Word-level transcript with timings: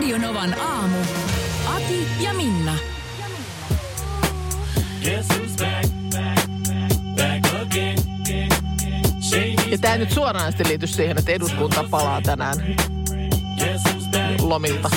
Radio 0.00 0.18
Novan 0.18 0.60
aamu. 0.60 0.96
Ati 1.76 2.08
ja 2.20 2.34
Minna. 2.34 2.74
Ja 9.70 9.78
tämä 9.78 9.96
nyt 9.96 10.10
suoraan 10.10 10.52
sitten 10.52 10.68
liity 10.68 10.86
siihen, 10.86 11.18
että 11.18 11.32
eduskunta 11.32 11.84
palaa 11.90 12.22
tänään 12.22 12.56
lomilta. 14.40 14.90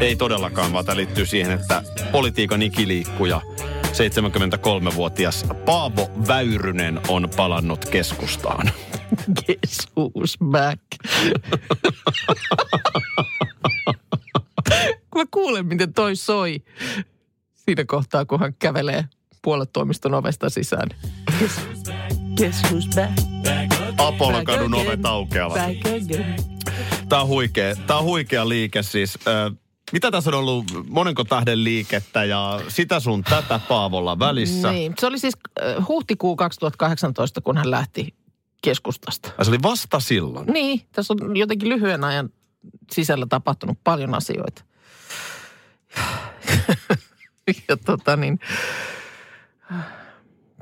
Ei 0.00 0.16
todellakaan, 0.16 0.72
vaan 0.72 0.84
tämä 0.84 0.96
liittyy 0.96 1.26
siihen, 1.26 1.52
että 1.52 1.82
politiikan 2.12 2.62
ikiliikkuja 2.62 3.40
73-vuotias 3.84 5.46
Paavo 5.64 6.10
Väyrynen 6.28 7.00
on 7.08 7.28
palannut 7.36 7.84
keskustaan. 7.84 8.70
Guess 9.46 9.88
who's 9.98 10.36
back? 10.50 10.80
kun 15.10 15.22
mä 15.22 15.24
kuulen, 15.30 15.66
miten 15.66 15.92
toi 15.92 16.16
soi 16.16 16.62
siinä 17.54 17.84
kohtaa, 17.84 18.24
kun 18.24 18.40
hän 18.40 18.54
kävelee 18.58 19.04
puoletoimiston 19.42 20.14
ovesta 20.14 20.50
sisään. 20.50 20.88
Guess, 21.38 21.60
guess 22.36 22.62
who's 22.62 22.94
back? 22.94 23.12
Apollon 23.98 24.34
Back 24.34 24.44
kadun 24.44 24.74
again. 24.74 24.86
ovet 24.86 25.06
aukeavat. 25.06 25.60
Tämä 27.08 27.22
on 27.22 27.28
huikea, 27.28 27.76
tämä 27.76 27.98
on 27.98 28.04
huikea 28.04 28.48
liike 28.48 28.82
siis. 28.82 29.18
Ö, 29.26 29.50
mitä 29.92 30.10
tässä 30.10 30.30
on 30.30 30.34
ollut 30.34 30.64
monenko 30.88 31.24
tähden 31.24 31.64
liikettä 31.64 32.24
ja 32.24 32.60
sitä 32.68 33.00
sun 33.00 33.22
tätä 33.22 33.60
Paavolla 33.68 34.18
välissä? 34.18 34.72
Niin, 34.72 34.94
se 34.98 35.06
oli 35.06 35.18
siis 35.18 35.34
huhtikuu 35.88 36.36
2018, 36.36 37.40
kun 37.40 37.56
hän 37.56 37.70
lähti 37.70 38.14
keskustasta. 38.62 39.32
Ja 39.38 39.44
se 39.44 39.50
oli 39.50 39.62
vasta 39.62 40.00
silloin. 40.00 40.46
Niin, 40.46 40.80
tässä 40.92 41.14
on 41.20 41.36
jotenkin 41.36 41.68
lyhyen 41.68 42.04
ajan 42.04 42.30
sisällä 42.92 43.26
tapahtunut 43.28 43.78
paljon 43.84 44.14
asioita. 44.14 44.64
ja 47.68 47.76
tota 47.76 48.16
niin, 48.16 48.38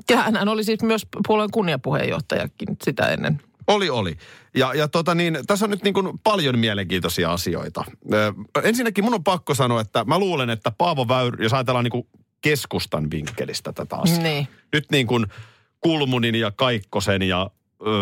ja 0.09 0.17
hän 0.17 0.47
oli 0.47 0.63
siis 0.63 0.83
myös 0.83 1.07
puolueen 1.27 1.51
kunniapuheenjohtajakin 1.51 2.77
sitä 2.83 3.07
ennen. 3.07 3.41
Oli, 3.67 3.89
oli. 3.89 4.17
Ja, 4.55 4.73
ja 4.73 4.87
tota 4.87 5.15
niin, 5.15 5.39
tässä 5.47 5.65
on 5.65 5.69
nyt 5.69 5.83
niin 5.83 5.93
kuin 5.93 6.19
paljon 6.23 6.59
mielenkiintoisia 6.59 7.31
asioita. 7.31 7.83
Ö, 8.13 8.33
ensinnäkin 8.63 9.03
mun 9.03 9.13
on 9.13 9.23
pakko 9.23 9.53
sanoa, 9.53 9.81
että 9.81 10.05
mä 10.05 10.19
luulen, 10.19 10.49
että 10.49 10.71
Paavo 10.71 11.07
Väyry, 11.07 11.43
jos 11.43 11.53
ajatellaan 11.53 11.83
niin 11.83 11.91
kuin 11.91 12.07
keskustan 12.41 13.11
vinkkelistä 13.11 13.73
tätä 13.73 13.95
asiaa. 13.95 14.23
Niin. 14.23 14.47
Nyt 14.73 14.91
niin 14.91 15.07
kuin 15.07 15.25
Kulmunin 15.79 16.35
ja 16.35 16.51
Kaikkosen 16.51 17.21
ja 17.21 17.49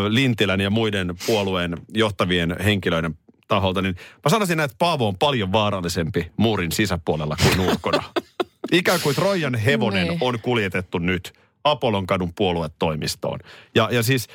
Lintilän 0.10 0.62
ja 0.62 0.70
muiden 0.70 1.16
puolueen 1.28 1.78
johtavien 1.94 2.56
henkilöiden 2.64 3.18
taholta, 3.48 3.82
niin 3.82 3.96
mä 3.96 4.30
sanoisin, 4.30 4.60
että 4.60 4.76
Paavo 4.80 5.08
on 5.08 5.18
paljon 5.18 5.52
vaarallisempi 5.52 6.32
muurin 6.38 6.72
sisäpuolella 6.72 7.38
kuin 7.44 7.70
ulkona. 7.70 8.04
Ikään 8.72 9.00
kuin 9.02 9.16
Trojan 9.16 9.56
hevonen 9.56 10.08
Niin. 10.08 10.18
on 10.22 10.40
kuljetettu 10.42 10.98
nyt 10.98 11.34
Apollon 11.64 12.08
kadun 12.08 12.34
puoluetoimistoon. 12.34 13.40
Ja, 13.76 13.90
ja 13.92 14.04
siis, 14.04 14.28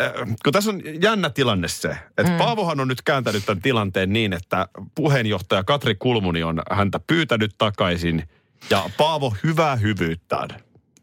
äh, 0.00 0.12
kun 0.44 0.52
tässä 0.52 0.70
on 0.70 0.80
jännä 1.02 1.30
tilanne 1.30 1.68
se, 1.68 1.96
että 2.18 2.32
mm. 2.32 2.38
Paavohan 2.38 2.80
on 2.80 2.88
nyt 2.88 3.02
kääntänyt 3.02 3.46
tämän 3.46 3.62
tilanteen 3.62 4.12
niin, 4.12 4.32
että 4.32 4.68
puheenjohtaja 4.94 5.64
Katri 5.64 5.94
Kulmuni 5.94 6.42
on 6.42 6.62
häntä 6.70 7.00
pyytänyt 7.06 7.54
takaisin 7.58 8.28
ja 8.70 8.90
Paavo 8.96 9.34
hyvää 9.44 9.76
hyvyyttään 9.76 10.48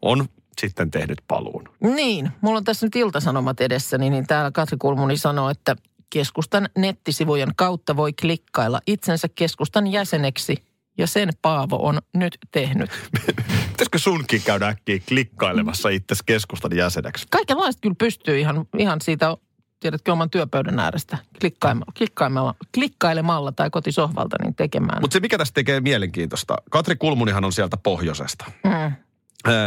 on 0.01 0.25
sitten 0.61 0.91
tehnyt 0.91 1.22
paluun. 1.27 1.63
Niin, 1.79 2.31
mulla 2.41 2.57
on 2.57 2.63
tässä 2.63 2.85
nyt 2.85 2.95
iltasanomat 2.95 3.61
edessäni, 3.61 4.09
niin 4.09 4.27
täällä 4.27 4.51
Katri 4.51 4.77
Kulmuni 4.77 5.17
sanoo, 5.17 5.49
että 5.49 5.75
keskustan 6.09 6.69
nettisivujen 6.77 7.51
kautta 7.55 7.95
voi 7.95 8.13
klikkailla 8.13 8.81
itsensä 8.88 9.27
keskustan 9.35 9.88
jäseneksi 9.88 10.55
ja 10.97 11.07
sen 11.07 11.29
Paavo 11.41 11.75
on 11.75 12.00
nyt 12.13 12.38
tehnyt. 12.51 12.89
Pitäisikö 13.71 14.00
sunkin 14.00 14.41
käydä 14.45 14.67
äkkiä 14.67 15.00
klikkailemassa 15.07 15.89
itse 15.89 16.16
keskustan 16.25 16.75
jäseneksi? 16.75 17.27
Kaikenlaista 17.29 17.79
kyllä 17.81 17.95
pystyy 18.00 18.39
ihan, 18.39 18.66
ihan 18.77 19.01
siitä, 19.01 19.38
tiedätkö, 19.79 20.11
oman 20.11 20.29
työpöydän 20.29 20.79
äärestä 20.79 21.17
klikkailemalla, 21.41 21.91
klikkailemalla, 21.97 22.55
klikkailemalla 22.73 23.51
tai 23.51 23.69
kotisohvalta 23.69 24.38
niin 24.44 24.55
tekemään. 24.55 25.01
Mutta 25.01 25.13
se 25.13 25.19
mikä 25.19 25.38
tästä 25.38 25.53
tekee 25.53 25.81
mielenkiintoista, 25.81 26.57
Katri 26.69 26.95
Kulmunihan 26.95 27.45
on 27.45 27.53
sieltä 27.53 27.77
pohjoisesta. 27.77 28.45
mm. 28.63 28.91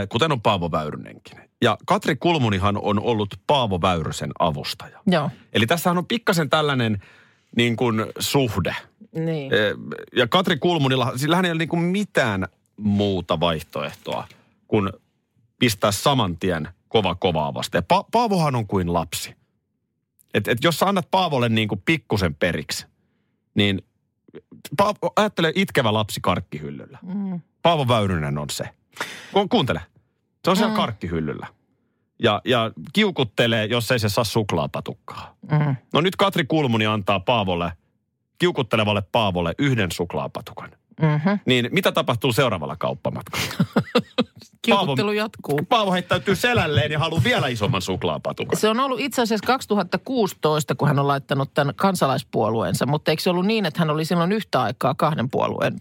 Kuten 0.09 0.33
on 0.33 0.41
Paavo 0.41 0.71
Väyrynenkin. 0.71 1.39
Ja 1.63 1.79
Katri 1.87 2.17
Kulmunihan 2.17 2.77
on 2.83 3.01
ollut 3.01 3.35
Paavo 3.47 3.81
Väyrysen 3.83 4.31
avustaja. 4.39 5.01
Joo, 5.07 5.31
Eli 5.53 5.67
tässähän 5.67 5.99
on 5.99 6.07
pikkasen 6.07 6.51
tällainen 6.51 7.03
niin 7.57 7.77
kuin 7.77 8.07
suhde. 8.19 8.77
niin. 9.15 9.53
Ja 10.17 10.27
Katri 10.29 10.57
Kulmunilla, 10.57 11.13
sillä 11.17 11.37
hän 11.37 11.45
ei 11.45 11.51
ole 11.51 11.59
niin 11.59 11.69
kuin 11.69 11.83
mitään 11.83 12.47
muuta 12.77 13.41
vaihtoehtoa 13.41 14.29
kuin 14.69 14.91
pistää 15.59 15.93
saman 15.93 16.39
tien 16.39 16.69
kova 16.89 17.15
kovaa 17.15 17.55
vasten. 17.55 17.83
Ja 17.91 17.99
pa- 17.99 18.09
Paavohan 18.13 18.57
on 18.57 18.67
kuin 18.67 18.93
lapsi. 18.93 19.35
Et, 20.35 20.49
et 20.49 20.59
jos 20.65 20.79
sä 20.79 20.87
annat 20.87 21.09
Paavolle 21.11 21.49
niin 21.49 21.69
kuin 21.69 21.83
pikkusen 21.85 22.35
periksi, 22.35 22.87
niin 23.55 23.83
Paavo, 24.77 25.13
ajattele 25.17 25.53
itkevä 25.55 25.93
lapsi 25.93 26.21
karkkihyllyllä. 26.21 26.99
Mm. 27.03 27.41
Paavo 27.63 27.89
Väyrynen 27.89 28.39
on 28.39 28.51
se. 28.51 28.65
Ku, 29.33 29.49
kuuntele. 29.49 29.81
Se 30.45 30.51
on 30.51 30.57
siellä 30.57 30.73
Mm. 30.73 30.77
karkkihyllyllä. 30.77 31.47
Ja, 32.23 32.41
ja 32.45 32.71
kiukuttelee, 32.93 33.65
jos 33.67 33.91
ei 33.91 33.99
se 33.99 34.09
saa 34.09 34.25
suklaapatukkaa. 34.25 35.35
Mm. 35.51 35.77
No 35.93 36.01
nyt 36.01 36.17
Katri 36.17 36.45
Kulmuni 36.45 36.87
antaa 36.87 37.21
Paavolle, 37.21 37.73
kiukuttelevalle 38.39 39.03
Paavolle 39.13 39.55
yhden 39.59 39.93
suklaapatukan. 39.93 40.71
Mm-hmm. 41.03 41.39
Niin 41.47 41.69
mitä 41.73 41.93
tapahtuu 41.93 42.33
seuraavalla 42.33 42.77
kauppamatkalla? 42.77 43.47
Kiukuttelu 44.63 45.13
jatkuu. 45.13 45.61
Paavo 45.69 45.93
heittäytyy 45.93 46.37
selälleen 46.37 46.93
ja 46.93 46.99
haluaa 46.99 47.25
vielä 47.25 47.49
isomman 47.49 47.83
suklaapatukan. 47.83 48.59
Se 48.59 48.69
on 48.69 48.81
ollut 48.81 49.01
itse 49.01 49.23
asiassa 49.23 49.47
2016, 49.47 50.75
kun 50.75 50.89
hän 50.89 50.99
on 50.99 51.09
laittanut 51.09 51.55
tämän 51.55 51.75
kansalaispuolueensa, 51.75 52.87
mutta 52.87 53.11
eikö 53.11 53.23
se 53.23 53.31
ollut 53.31 53.47
niin, 53.47 53.67
että 53.67 53.81
hän 53.81 53.91
oli 53.91 54.05
silloin 54.05 54.33
yhtä 54.33 54.63
aikaa 54.63 54.95
kahden 54.95 55.31
puolueen 55.31 55.81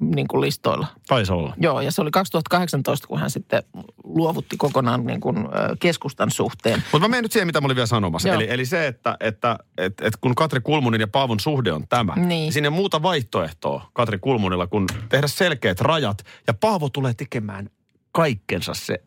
niin 0.00 0.28
kuin 0.28 0.40
listoilla? 0.40 0.86
Taisi 1.08 1.32
olla. 1.32 1.54
Joo, 1.60 1.80
ja 1.80 1.90
se 1.90 2.02
oli 2.02 2.10
2018, 2.10 3.06
kun 3.08 3.18
hän 3.18 3.30
sitten 3.30 3.62
luovutti 4.04 4.56
kokonaan 4.56 5.06
niin 5.06 5.20
kuin, 5.20 5.36
keskustan 5.80 6.30
suhteen. 6.30 6.82
Mutta 6.92 6.98
mä 6.98 7.08
menen 7.08 7.22
nyt 7.22 7.32
siihen, 7.32 7.46
mitä 7.46 7.60
mä 7.60 7.64
olin 7.64 7.76
vielä 7.76 7.86
sanomassa. 7.86 8.28
Joo. 8.28 8.34
Eli, 8.36 8.46
eli 8.50 8.66
se, 8.66 8.86
että, 8.86 9.16
että 9.20 9.58
et, 9.78 10.00
et 10.00 10.16
kun 10.20 10.34
Katri 10.34 10.60
Kulmunin 10.60 11.00
ja 11.00 11.08
Paavon 11.08 11.40
suhde 11.40 11.72
on 11.72 11.88
tämä, 11.88 12.14
Niin. 12.16 12.52
siinä 12.52 12.66
ei 12.66 12.68
ole 12.68 12.76
muuta 12.76 13.02
vaihtoehtoa 13.02 13.90
Katri 13.92 14.18
Kulmunilla 14.18 14.66
kuin 14.66 14.86
tehdä 15.08 15.26
selkeät 15.26 15.80
rajat. 15.80 16.24
Ja 16.46 16.54
Paavo 16.54 16.88
tulee 16.88 17.14
tekemään 17.14 17.70
kaikkensa 18.12 18.74
se 18.74 19.02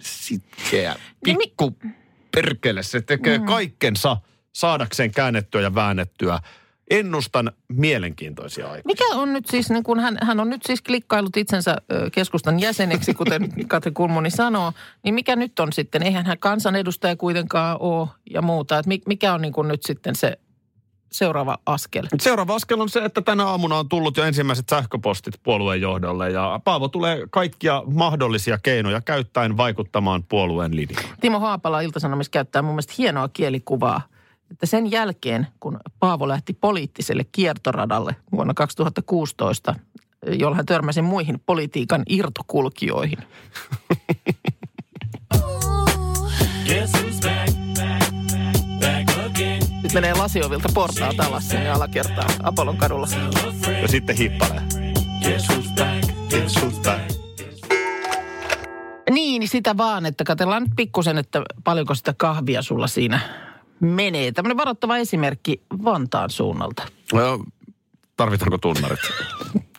sitkeä, 0.00 0.96
Niin 1.26 1.38
pikku 1.38 1.76
perkele. 2.34 2.82
Se 2.82 3.00
tekee 3.00 3.38
mm. 3.38 3.44
kaikkensa 3.44 4.16
saadakseen 4.52 5.10
käännettyä 5.10 5.60
ja 5.60 5.74
väännettyä. 5.74 6.40
Ennustan 6.90 7.52
mielenkiintoisia 7.68 8.64
aikoja. 8.64 8.82
Mikä 8.84 9.04
on 9.14 9.32
nyt 9.32 9.46
siis, 9.46 9.70
niin 9.70 9.84
kun 9.84 10.00
hän, 10.00 10.18
hän 10.22 10.40
on 10.40 10.50
nyt 10.50 10.62
siis 10.66 10.82
klikkailut 10.82 11.36
itsensä 11.36 11.76
keskustan 12.12 12.60
jäseneksi, 12.60 13.14
kuten 13.14 13.52
Katri 13.68 13.90
Kulmuni 13.90 14.30
sanoo, 14.30 14.72
niin 15.04 15.14
mikä 15.14 15.36
nyt 15.36 15.58
on 15.58 15.72
sitten? 15.72 16.02
Eihän 16.02 16.26
hän 16.26 16.38
kansanedustaja 16.38 17.16
kuitenkaan 17.16 17.76
ole 17.80 18.08
ja 18.30 18.42
muuta. 18.42 18.78
Et 18.78 18.86
mi- 18.86 19.02
mikä 19.06 19.34
on 19.34 19.42
niin 19.42 19.52
kuin 19.52 19.68
nyt 19.68 19.82
sitten 19.82 20.16
se 20.16 20.38
seuraava 21.12 21.58
askel? 21.66 22.06
Seuraava 22.20 22.54
askel 22.54 22.80
on 22.80 22.88
se, 22.88 23.04
että 23.04 23.22
tänä 23.22 23.44
aamuna 23.46 23.78
on 23.78 23.88
tullut 23.88 24.16
jo 24.16 24.24
ensimmäiset 24.24 24.68
sähköpostit 24.68 25.34
puolueen 25.42 25.80
johdolle 25.80 26.30
ja 26.30 26.60
Paavo 26.64 26.88
tulee 26.88 27.26
kaikkia 27.30 27.82
mahdollisia 27.86 28.58
keinoja 28.62 29.00
käyttäen 29.00 29.56
vaikuttamaan 29.56 30.24
puolueen 30.24 30.76
linjaan. 30.76 31.04
Timo 31.20 31.40
Haapala 31.40 31.80
Ilta-Sanomissa 31.80 32.30
käyttää 32.30 32.62
mun 32.62 32.72
mielestä 32.72 32.94
hienoa 32.98 33.28
kielikuvaa, 33.28 34.00
että 34.50 34.66
sen 34.66 34.90
jälkeen, 34.90 35.46
kun 35.60 35.80
Paavo 36.00 36.28
lähti 36.28 36.52
poliittiselle 36.52 37.24
kiertoradalle 37.32 38.16
vuonna 38.32 38.54
2016, 38.54 39.74
jolla 40.38 40.56
hän 40.56 40.66
törmäsi 40.66 41.02
muihin 41.02 41.40
politiikan 41.46 42.02
irtokulkijoihin. 42.08 43.18
menee 49.94 50.14
lasiovilta 50.14 50.68
portaat 50.74 51.20
alas 51.20 51.48
sinne 51.48 51.70
alakertaan 51.70 52.30
Apollon 52.42 52.76
kadulla. 52.76 53.08
Ja 53.82 53.88
sitten 53.88 54.16
hippalee. 54.16 54.62
Back, 55.76 56.84
back. 56.84 57.14
Niin, 59.10 59.40
niin 59.40 59.48
sitä 59.48 59.76
vaan, 59.76 60.06
että 60.06 60.24
katsellaan 60.24 60.62
nyt 60.62 60.72
pikkusen, 60.76 61.18
että 61.18 61.42
paljonko 61.64 61.94
sitä 61.94 62.14
kahvia 62.16 62.62
sulla 62.62 62.86
siinä 62.86 63.20
menee. 63.86 64.32
Tämmöinen 64.32 64.56
varoittava 64.56 64.96
esimerkki 64.96 65.62
Vantaan 65.84 66.30
suunnalta. 66.30 66.82
No, 67.12 67.44
tarvitaanko 68.16 68.58
tunnarit? 68.58 68.98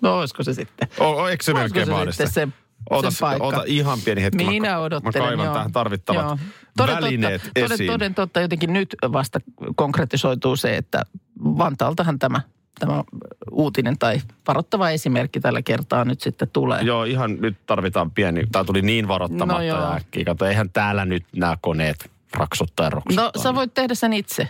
No 0.01 0.19
olisiko 0.19 0.43
se 0.43 0.53
sitten? 0.53 0.87
O, 0.99 1.09
o, 1.21 1.27
eikö 1.27 1.43
se 1.43 1.53
melkein 1.53 1.87
se 2.11 2.27
se, 2.27 2.47
Ota, 2.89 3.11
se 3.11 3.17
paikka? 3.19 3.47
ota 3.47 3.63
ihan 3.65 3.99
pieni 4.05 4.23
hetki. 4.23 4.43
Mä- 4.43 4.51
Minä 4.51 4.69
Mä 4.71 4.79
odottelen, 4.79 5.27
kaivan 5.27 5.45
joo. 5.45 5.53
tähän 5.53 5.71
tarvittavat 5.71 6.25
Joo. 6.25 6.37
Toden 6.77 6.95
välineet 6.95 7.41
totta, 7.41 7.59
toden, 7.61 7.71
esiin. 7.71 7.91
toden 7.91 8.15
totta 8.15 8.41
jotenkin 8.41 8.73
nyt 8.73 8.95
vasta 9.11 9.39
konkretisoituu 9.75 10.55
se, 10.55 10.77
että 10.77 11.01
Vantaaltahan 11.43 12.19
tämä, 12.19 12.41
tämä 12.79 13.03
uutinen 13.51 13.97
tai 13.97 14.21
varoittava 14.47 14.89
esimerkki 14.89 15.39
tällä 15.39 15.61
kertaa 15.61 16.05
nyt 16.05 16.21
sitten 16.21 16.49
tulee. 16.53 16.81
Joo, 16.81 17.03
ihan 17.03 17.37
nyt 17.41 17.57
tarvitaan 17.65 18.11
pieni. 18.11 18.43
Tämä 18.51 18.63
tuli 18.65 18.81
niin 18.81 19.07
varoittamatta 19.07 19.63
No 19.77 19.93
äkkiä. 19.93 20.25
Kato, 20.25 20.45
eihän 20.45 20.69
täällä 20.69 21.05
nyt 21.05 21.23
nämä 21.35 21.57
koneet 21.61 22.11
raksuttaa 22.33 22.85
ja 22.85 22.89
roksuttaa. 22.89 23.31
No 23.35 23.43
sä 23.43 23.55
voit 23.55 23.73
tehdä 23.73 23.95
sen 23.95 24.13
itse. 24.13 24.47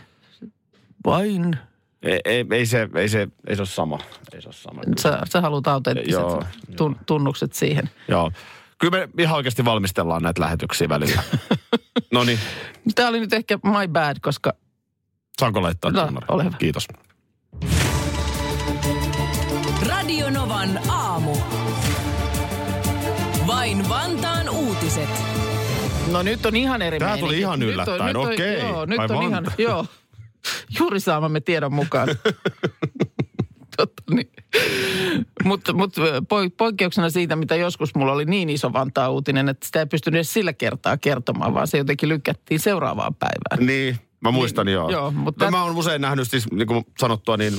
Vain. 1.06 1.57
Ei, 2.04 2.19
ei, 2.25 2.45
ei, 2.51 2.66
se, 2.66 2.89
ei, 2.95 3.10
se, 3.10 3.27
ei 3.48 3.56
se 3.56 3.62
ole 3.62 3.68
sama. 3.68 4.00
Ei 4.33 4.42
se 4.42 4.48
ole 4.48 4.54
sama. 4.54 4.81
Sä, 5.00 5.19
sä 5.30 5.42
haluat 5.42 5.68
autenttiset 5.68 6.12
Joo, 6.12 6.44
tun, 6.77 6.95
tunnukset 7.06 7.54
siihen. 7.54 7.89
Joo. 8.07 8.31
Kyllä 8.77 8.98
me 8.98 9.10
ihan 9.24 9.36
oikeasti 9.36 9.66
valmistellaan 9.66 10.24
näitä 10.24 10.42
lähetyksiä 10.42 10.89
välillä. 10.89 11.24
no 12.13 12.24
niin, 12.24 12.39
Tämä 12.95 13.10
oli 13.10 13.19
nyt 13.19 13.33
ehkä 13.33 13.57
my 13.63 13.88
bad, 13.92 14.18
koska 14.22 14.54
saanko 15.39 15.62
laittaa 15.62 15.92
No, 15.92 16.06
tunnari? 16.06 16.25
ole 16.30 16.44
hyvä. 16.44 16.57
Kiitos. 16.57 16.88
Radio 19.88 20.30
Novan 20.30 20.80
aamu. 20.89 21.36
Vain 23.48 23.89
Vantaan 23.89 24.50
uutiset. 24.50 25.10
No 26.11 26.21
nyt 26.23 26.45
on 26.45 26.55
ihan 26.55 26.81
eri 26.81 26.99
meininki. 26.99 27.21
tuli 27.21 27.39
ihan 27.39 27.59
Nyt 27.59 27.67
on- 27.69 27.73
yllättäen, 27.73 28.05
nyt 28.05 28.15
on- 28.15 28.33
okei. 28.33 28.59
Joo, 28.59 28.85
nyt 28.85 28.99
on 28.99 29.23
ihan, 29.23 29.45
joo. 29.57 29.85
Juuri 30.79 30.99
saamamme 30.99 31.39
tiedon 31.41 31.73
mukaan. 31.73 32.07
Totta 33.77 34.03
niin. 34.11 34.29
Mutta 35.43 35.73
mut, 35.73 35.95
poi- 36.29 36.49
poikkeuksena 36.49 37.09
siitä, 37.09 37.35
mitä 37.35 37.55
joskus 37.55 37.95
mulla 37.95 38.11
oli 38.11 38.25
niin 38.25 38.49
iso 38.49 38.73
Vantaa 38.73 39.09
uutinen, 39.09 39.49
että 39.49 39.65
sitä 39.65 39.79
ei 39.79 39.85
pystynyt 39.85 40.17
edes 40.17 40.33
sillä 40.33 40.53
kertaa 40.53 40.97
kertomaan, 40.97 41.53
vaan 41.53 41.67
se 41.67 41.77
jotenkin 41.77 42.09
lykättiin 42.09 42.59
seuraavaan 42.59 43.15
päivään. 43.15 43.67
Niin, 43.67 43.99
mä 44.21 44.31
muistan 44.31 44.65
Niin, 44.65 44.73
joo. 44.73 44.89
joo, 44.89 45.11
mutta- 45.11 45.45
no, 45.45 45.51
mä 45.51 45.63
oon 45.63 45.75
usein 45.77 46.01
nähnyt 46.01 46.29
siis, 46.29 46.51
niin 46.51 46.67
kuin 46.67 46.85
sanottua, 46.99 47.37
niin 47.37 47.53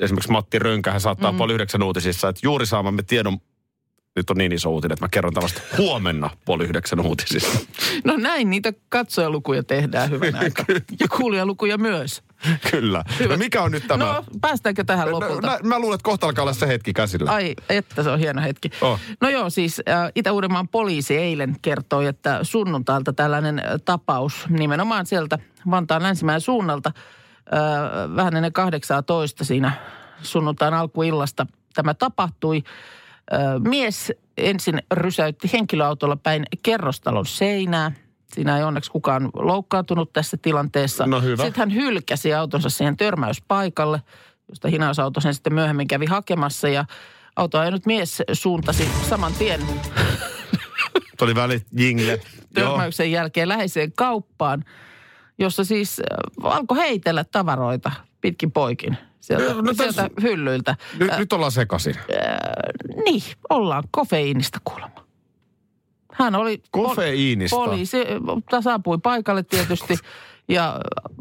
esimerkiksi 0.00 0.32
Matti 0.32 0.58
Rönkähän 0.58 1.00
saattaa 1.00 1.32
mm. 1.32 1.38
puoli 1.38 1.52
yhdeksän 1.54 1.82
uutisissa, 1.82 2.28
että 2.28 2.40
juuri 2.44 2.66
saamamme 2.66 3.02
tiedon, 3.02 3.38
nyt 4.16 4.30
on 4.30 4.36
niin 4.36 4.52
iso 4.52 4.70
uutinen, 4.70 4.92
että 4.92 5.04
mä 5.04 5.08
kerron 5.08 5.34
tällaista 5.34 5.60
huomenna 5.78 6.30
puoli 6.44 6.64
yhdeksän 6.64 7.00
uutisissa. 7.00 7.58
No 8.04 8.16
näin 8.16 8.50
niitä 8.50 8.72
katsojalukuja 8.88 9.62
tehdään 9.62 10.10
hyvän 10.10 10.36
aikaa. 10.42 10.64
Ja 11.00 11.08
kuulijalukuja 11.08 11.78
myös. 11.78 12.22
Kyllä. 12.70 13.04
No 13.28 13.36
mikä 13.36 13.62
on 13.62 13.72
nyt 13.72 13.88
tämä? 13.88 14.04
No 14.04 14.24
päästäänkö 14.40 14.84
tähän 14.84 15.12
lopulta? 15.12 15.46
Mä, 15.46 15.58
mä 15.62 15.78
luulen, 15.78 15.94
että 15.94 16.04
kohta 16.04 16.26
alkaa 16.26 16.42
olla 16.42 16.52
se 16.52 16.68
hetki 16.68 16.92
käsillä. 16.92 17.30
Ai, 17.30 17.54
että 17.68 18.02
se 18.02 18.10
on 18.10 18.18
hieno 18.18 18.42
hetki. 18.42 18.70
Oh. 18.80 18.98
No 19.20 19.28
joo, 19.28 19.50
siis 19.50 19.82
äh, 19.88 20.12
Itä-Uudenmaan 20.14 20.68
poliisi 20.68 21.16
eilen 21.16 21.56
kertoi, 21.62 22.06
että 22.06 22.38
sunnuntailta 22.42 23.12
tällainen 23.12 23.58
äh, 23.58 23.64
tapaus 23.84 24.46
nimenomaan 24.48 25.06
sieltä 25.06 25.38
Vantaan 25.70 26.02
länsimäen 26.02 26.40
suunnalta 26.40 26.92
äh, 26.94 28.16
vähän 28.16 28.36
ennen 28.36 28.52
18 28.52 29.44
siinä 29.44 29.72
sunnuntain 30.22 30.74
alkuillasta 30.74 31.46
tämä 31.74 31.94
tapahtui. 31.94 32.62
Mies 33.68 34.12
ensin 34.36 34.82
rysäytti 34.92 35.50
henkilöautolla 35.52 36.16
päin 36.16 36.44
kerrostalon 36.62 37.26
seinää. 37.26 37.92
Siinä 38.34 38.58
ei 38.58 38.64
onneksi 38.64 38.90
kukaan 38.90 39.30
loukkaantunut 39.34 40.12
tässä 40.12 40.36
tilanteessa. 40.42 41.06
No 41.06 41.20
hyvä. 41.20 41.44
Sitten 41.44 41.60
hän 41.60 41.74
hylkäsi 41.74 42.34
autonsa 42.34 42.70
siihen 42.70 42.96
törmäyspaikalle, 42.96 44.02
josta 44.48 44.68
hinausauto 44.68 45.20
sen 45.20 45.34
sitten 45.34 45.54
myöhemmin 45.54 45.88
kävi 45.88 46.06
hakemassa. 46.06 46.68
Ja 46.68 46.84
autoa 47.36 47.60
ajanut 47.60 47.86
mies 47.86 48.22
suuntasi 48.32 48.88
saman 49.08 49.32
tien 49.32 49.60
Tuli 51.18 51.34
välit 51.34 51.66
jingle. 51.78 52.20
Joo. 52.56 52.68
törmäyksen 52.68 53.10
jälkeen 53.10 53.48
läheiseen 53.48 53.92
kauppaan, 53.92 54.64
jossa 55.38 55.64
siis 55.64 56.00
alkoi 56.42 56.78
heitellä 56.78 57.24
tavaroita 57.24 57.92
pitkin 58.20 58.52
poikin 58.52 58.98
sieltä, 59.20 59.54
No, 59.54 59.60
no 59.60 59.74
sieltä 59.74 60.10
hyllyiltä. 60.22 60.76
Nyt, 60.98 61.10
nyt 61.18 61.32
ollaan 61.32 61.52
sekaisin. 61.52 61.94
Niin, 63.04 63.22
ollaan 63.50 63.84
kofeiinista 63.90 64.58
kuulemma. 64.64 65.06
Hän 66.12 66.34
oli... 66.34 66.62
Kofeiinista? 66.70 67.56
Poliisi 67.56 68.00
äh, 68.00 68.62
saapui 68.62 68.98
paikalle 68.98 69.42
tietysti 69.42 69.98
ja 70.48 70.80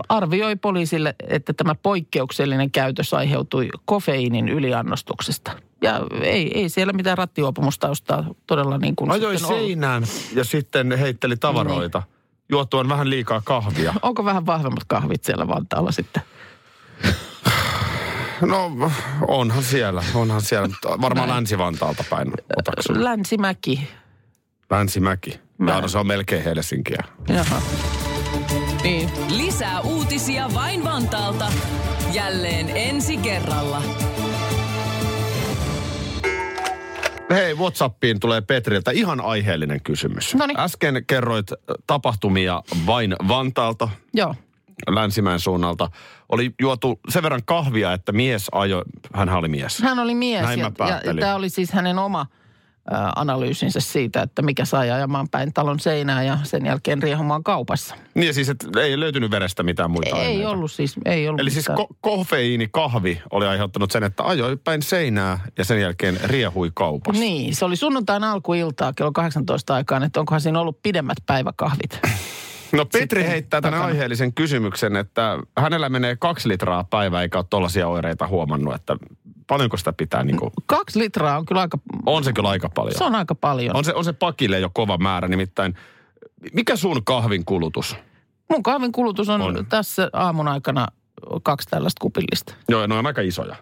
arvioi 0.09 0.55
poliisille, 0.55 1.15
että 1.27 1.53
tämä 1.53 1.75
poikkeuksellinen 1.75 2.71
käytös 2.71 3.13
aiheutui 3.13 3.69
kofeiinin 3.85 4.49
yliannostuksesta. 4.49 5.51
Ja 5.81 6.01
ei, 6.21 6.59
ei 6.59 6.69
siellä 6.69 6.93
mitään 6.93 7.17
rattijuopumustaustaa 7.17 8.25
todella 8.47 8.77
niin 8.77 8.95
kuin 8.95 9.11
Ajoi 9.11 9.37
sitten 9.37 9.55
ollut. 9.55 9.65
seinään 9.65 10.03
ja 10.33 10.43
sitten 10.43 10.91
heitteli 10.91 11.37
tavaroita. 11.37 11.99
Niin. 11.99 12.15
Juottuaan 12.49 12.89
vähän 12.89 13.09
liikaa 13.09 13.41
kahvia. 13.45 13.93
Onko 14.01 14.25
vähän 14.25 14.45
vahvemmat 14.45 14.83
kahvit 14.87 15.23
siellä 15.23 15.47
Vantaalla 15.47 15.91
sitten? 15.91 16.23
No 18.41 18.91
onhan 19.27 19.63
siellä, 19.63 20.03
onhan 20.15 20.41
siellä. 20.41 20.69
Varmaan 21.01 21.29
Länsi-Vantaalta 21.29 22.03
päin 22.09 22.31
otaksun. 22.57 23.03
Länsimäki. 23.03 23.87
Länsimäki. 24.69 25.39
Mä- 25.57 25.71
Ja 25.71 25.81
no, 25.81 25.87
se 25.87 25.97
on 25.97 26.07
melkein 26.07 26.43
Helsinkiä. 26.43 27.03
Jaha. 27.29 27.61
Niin. 28.83 29.09
Lisää 29.37 29.81
uutisia 29.81 30.49
vain 30.53 30.83
Vantaalta. 30.83 31.51
Jälleen 32.13 32.69
ensi 32.77 33.17
kerralla. 33.17 33.81
Hei, 37.29 37.53
Whatsappiin 37.57 38.19
tulee 38.19 38.41
Petriltä 38.41 38.91
ihan 38.91 39.21
aiheellinen 39.21 39.81
kysymys. 39.81 40.35
Noniin. 40.35 40.59
Äsken 40.59 41.03
kerroit 41.07 41.47
tapahtumia 41.87 42.61
vain 42.85 43.15
Vantaalta, 43.27 43.89
Joo. 44.13 44.35
Länsimäen 44.89 45.39
suunnalta. 45.39 45.89
Oli 46.29 46.53
juotu 46.61 46.99
sen 47.09 47.23
verran 47.23 47.41
kahvia, 47.45 47.93
että 47.93 48.11
mies 48.11 48.47
ajoi, 48.51 48.83
hän 49.13 49.29
oli 49.29 49.47
mies. 49.47 49.79
Hän 49.79 49.99
oli 49.99 50.15
mies 50.15 50.41
Näin 50.43 50.59
ja, 50.59 50.71
ja, 50.79 51.01
ja 51.05 51.13
tämä 51.19 51.35
oli 51.35 51.49
siis 51.49 51.71
hänen 51.71 51.99
oma 51.99 52.21
ä, 52.21 53.11
analyysinsä 53.15 53.79
siitä, 53.79 54.21
että 54.21 54.41
mikä 54.41 54.65
sai 54.65 54.91
ajamaan 54.91 55.29
päin 55.29 55.53
talon 55.53 55.79
seinää 55.79 56.23
ja 56.23 56.37
sen 56.43 56.65
jälkeen 56.65 57.03
riehumaan 57.03 57.43
kaupassa. 57.43 57.95
Niin 58.15 58.27
ja 58.27 58.33
siis, 58.33 58.49
että 58.49 58.81
ei 58.81 58.99
löytynyt 58.99 59.31
verestä 59.31 59.63
mitään 59.63 59.91
muita 59.91 60.15
Ei 60.15 60.27
aineita. 60.27 60.49
ollut 60.49 60.71
siis, 60.71 60.95
ei 61.05 61.27
ollut 61.27 61.39
Eli 61.41 61.49
siis 61.51 61.69
mitään. 61.69 61.87
ko- 61.91 61.95
kofeiini 62.01 62.67
kahvi 62.71 63.21
oli 63.31 63.47
aiheuttanut 63.47 63.91
sen, 63.91 64.03
että 64.03 64.23
ajoi 64.23 64.57
päin 64.57 64.81
seinää 64.81 65.39
ja 65.57 65.65
sen 65.65 65.81
jälkeen 65.81 66.19
riehui 66.23 66.71
kaupassa. 66.73 67.19
Niin, 67.21 67.55
se 67.55 67.65
oli 67.65 67.75
sunnuntain 67.75 68.23
alkuiltaa 68.23 68.93
kello 68.93 69.11
18 69.11 69.73
aikaan, 69.75 70.03
että 70.03 70.19
onkohan 70.19 70.41
siinä 70.41 70.59
ollut 70.59 70.83
pidemmät 70.83 71.17
päiväkahvit. 71.25 71.99
No 72.77 72.85
Petri 72.85 72.99
Sitten 73.01 73.27
heittää 73.27 73.61
tänne 73.61 73.79
aiheellisen 73.79 74.33
kysymyksen, 74.33 74.95
että 74.95 75.39
hänellä 75.57 75.89
menee 75.89 76.15
kaksi 76.15 76.49
litraa 76.49 76.83
päivää 76.83 77.21
eikä 77.21 77.37
ole 77.37 77.45
tollaisia 77.49 77.87
oireita 77.87 78.27
huomannut, 78.27 78.75
että 78.75 78.97
paljonko 79.47 79.77
sitä 79.77 79.93
pitää 79.93 80.23
niin 80.23 80.37
kuin, 80.37 80.51
Kaksi 80.65 80.99
litraa 80.99 81.37
on 81.37 81.45
kyllä 81.45 81.61
aika, 81.61 81.77
on 82.05 82.23
se 82.23 82.33
kyllä 82.33 82.49
aika 82.49 82.69
paljon. 82.69 82.97
se 82.97 83.03
on 83.03 83.15
aika 83.15 83.35
paljon. 83.35 83.75
On 83.75 83.85
se, 83.85 83.93
on 83.93 84.05
se 84.05 84.13
pakille 84.13 84.59
jo 84.59 84.69
kova 84.73 84.97
määrä, 84.97 85.27
nimittäin 85.27 85.75
mikä 86.53 86.75
sun 86.75 87.03
kahvin 87.03 87.45
kulutus? 87.45 87.95
Mun 88.49 88.63
kahvin 88.63 88.91
kulutus 88.91 89.29
on, 89.29 89.41
On. 89.41 89.65
tässä 89.65 90.09
aamun 90.13 90.47
aikana 90.47 90.87
kaksi 91.43 91.67
tällaista 91.69 91.99
kupillista. 92.01 92.53
Joo, 92.69 92.87
ne 92.87 92.95
on 92.95 93.07
aika 93.07 93.21
isoja. 93.21 93.55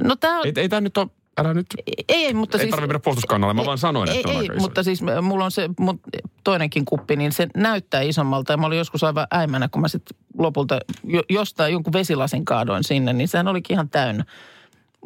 No 0.00 0.16
tää 0.16 0.40
Ei, 0.44 0.52
ei 0.56 0.68
tämä 0.68 0.80
nyt 0.80 0.96
ole, 0.96 1.08
älä 1.38 1.54
nyt, 1.54 1.66
ei, 1.86 2.04
ei, 2.26 2.34
mutta 2.34 2.58
ei 2.58 2.60
siis... 2.60 2.70
tarvitse 2.70 2.86
mennä 2.86 3.00
puolustuskannalle, 3.04 3.54
mä 3.54 3.64
vaan 3.64 3.78
sanoin, 3.78 4.08
ei, 4.08 4.16
että 4.16 4.28
ne 4.28 4.34
on 4.36 4.42
ei, 4.42 4.50
aika 4.50 4.60
mutta 4.60 4.82
siis 4.82 5.00
mulla 5.22 5.44
on 5.44 5.50
se 5.50 5.70
mun 5.78 6.00
toinenkin 6.44 6.84
kuppi, 6.84 7.16
niin 7.16 7.32
se 7.32 7.46
näyttää 7.56 8.00
isommalta. 8.00 8.52
Ja 8.52 8.56
mä 8.56 8.66
olin 8.66 8.78
joskus 8.78 9.04
aivan 9.04 9.26
äimänä, 9.30 9.68
kun 9.68 9.82
mä 9.82 9.88
sitten 9.88 10.18
lopulta 10.38 10.78
jo, 11.04 11.22
jostain 11.28 11.72
jonkun 11.72 11.92
vesilasin 11.92 12.44
kaadoin 12.44 12.84
sinne, 12.84 13.12
niin 13.12 13.28
sehän 13.28 13.48
olikin 13.48 13.74
ihan 13.74 13.88
täynnä. 13.88 14.24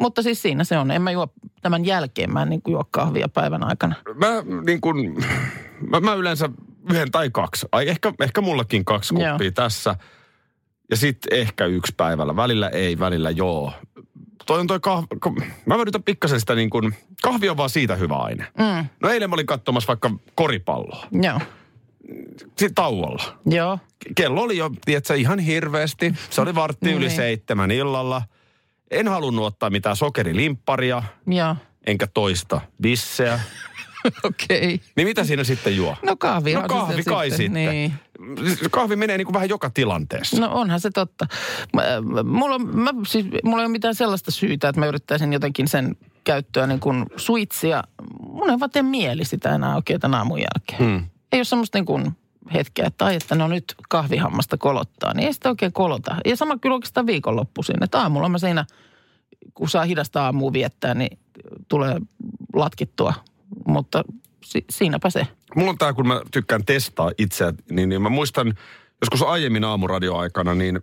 Mutta 0.00 0.22
siis 0.22 0.42
siinä 0.42 0.64
se 0.64 0.78
on. 0.78 0.90
En 0.90 1.02
mä 1.02 1.10
juo 1.10 1.28
tämän 1.62 1.84
jälkeen, 1.84 2.32
mä 2.32 2.42
en 2.42 2.50
niin 2.50 2.62
kuin 2.62 2.72
juo 2.72 2.84
kahvia 2.90 3.28
päivän 3.28 3.64
aikana. 3.64 3.94
Mä 4.14 4.26
niin 4.66 4.80
kuin, 4.80 5.16
mä, 5.90 6.00
mä 6.00 6.14
yleensä 6.14 6.48
yhden 6.90 7.10
tai 7.10 7.30
kaksi. 7.30 7.66
Ai 7.72 7.88
ehkä, 7.88 8.12
ehkä 8.20 8.40
mullakin 8.40 8.84
kaksi 8.84 9.14
Joo. 9.18 9.30
kuppia 9.30 9.52
tässä. 9.52 9.94
Ja 10.90 10.96
sitten 10.96 11.38
ehkä 11.38 11.66
yksi 11.66 11.94
päivällä. 11.96 12.36
Välillä 12.36 12.68
ei, 12.68 12.98
välillä 12.98 13.30
joo. 13.30 13.72
Toi 14.50 14.60
on 14.60 14.66
toi 14.66 14.80
kahvi, 14.80 15.06
mä 15.66 15.74
yritän 15.76 16.02
pikkasen 16.02 16.40
sitä 16.40 16.54
niin 16.54 16.70
kuin, 16.70 16.94
kahvi 17.22 17.48
on 17.48 17.56
vaan 17.56 17.70
siitä 17.70 17.96
hyvä 17.96 18.14
aine. 18.16 18.46
Mm, 18.58 18.86
No 19.02 19.08
eilen 19.08 19.30
mä 19.30 19.34
olin 19.34 19.46
katsomassa 19.46 19.86
vaikka 19.88 20.10
koripalloa. 20.34 21.06
joo. 21.22 21.40
sit 22.58 22.72
tauolla. 22.74 23.38
Joo. 23.46 23.78
Kello 24.14 24.40
oli 24.42 24.56
jo, 24.56 24.70
tiedätkö, 24.84 25.14
ihan 25.14 25.38
hirveästi. 25.38 26.14
Se 26.30 26.40
oli 26.40 26.54
vartti 26.54 26.90
yli 26.92 26.98
Niin. 27.06 27.16
seitsemän 27.16 27.70
illalla. 27.70 28.22
En 28.90 29.08
halunnut 29.08 29.44
ottaa 29.44 29.70
mitään 29.70 29.96
sokerilimpparia, 29.96 31.02
Joo. 31.26 31.56
enkä 31.86 32.06
toista 32.06 32.60
bisseä. 32.82 33.40
Okei. 34.24 34.74
Okay. 34.74 34.78
Niin 34.96 35.08
mitä 35.08 35.24
siinä 35.24 35.44
sitten 35.44 35.76
juo? 35.76 35.96
No 36.02 36.16
kahvi 36.16 36.54
No 36.54 36.60
on 36.60 36.64
se 36.64 36.68
kahvi 36.68 37.02
kai 37.02 37.30
sitten. 37.30 37.52
Niin. 37.52 37.92
Kahvi 38.70 38.96
menee 38.96 39.18
niin 39.18 39.26
kuin 39.26 39.34
vähän 39.34 39.48
joka 39.48 39.70
tilanteessa. 39.70 40.40
No 40.40 40.52
onhan 40.52 40.80
se 40.80 40.90
totta. 40.90 41.26
Mä, 41.74 41.82
mulla, 42.24 42.54
on- 42.54 42.76
mä, 42.76 42.90
siis, 43.06 43.26
mulla 43.44 43.62
ei 43.62 43.66
ole 43.66 43.72
mitään 43.72 43.94
sellaista 43.94 44.30
syytä, 44.30 44.68
että 44.68 44.80
mä 44.80 44.86
yrittäisin 44.86 45.32
jotenkin 45.32 45.68
sen 45.68 45.96
käyttöä 46.24 46.66
niin 46.66 46.80
kuin 46.80 47.06
suitsia. 47.16 47.82
Mun 48.20 48.50
ei 48.50 48.60
vaan 48.60 48.70
tee 48.70 48.82
mieli 48.82 49.24
sitä 49.24 49.54
enää 49.54 49.76
oikein 49.76 50.00
tämän 50.00 50.18
aamun 50.18 50.38
jälkeen. 50.38 50.90
Hmm. 50.90 51.06
Ei 51.32 51.38
ole 51.38 51.44
semmoista 51.44 51.78
niin 51.78 51.86
kuin 51.86 52.16
hetkeä, 52.54 52.86
että 52.86 53.04
ai, 53.04 53.16
että 53.16 53.34
no 53.34 53.48
nyt 53.48 53.74
kahvihammasta 53.88 54.56
kolottaa. 54.58 55.14
Niin 55.14 55.26
ei 55.26 55.32
sitä 55.32 55.48
oikein 55.48 55.72
kolota. 55.72 56.16
Ja 56.24 56.36
sama 56.36 56.58
kyllä 56.58 56.74
oikeastaan 56.74 57.06
viikonloppuisin. 57.06 57.82
Että 57.82 58.00
aamulla 58.00 58.28
mä 58.28 58.38
siinä, 58.38 58.64
kun 59.54 59.68
saa 59.68 59.84
hidasta 59.84 60.24
aamua 60.24 60.52
viettää, 60.52 60.94
niin 60.94 61.18
tulee 61.68 61.96
latkittua. 62.54 63.14
Mutta 63.66 64.04
si, 64.44 64.64
siinäpä 64.70 65.10
se. 65.10 65.26
Mulla 65.56 65.70
on 65.70 65.78
tää, 65.78 65.92
kun 65.92 66.08
mä 66.08 66.20
tykkään 66.32 66.64
testaa 66.64 67.10
itseä, 67.18 67.52
niin, 67.70 67.88
niin 67.88 68.02
mä 68.02 68.08
muistan 68.08 68.54
joskus 69.02 69.22
aiemmin 69.22 69.64
aamuradioaikana, 69.64 70.54
niin 70.54 70.80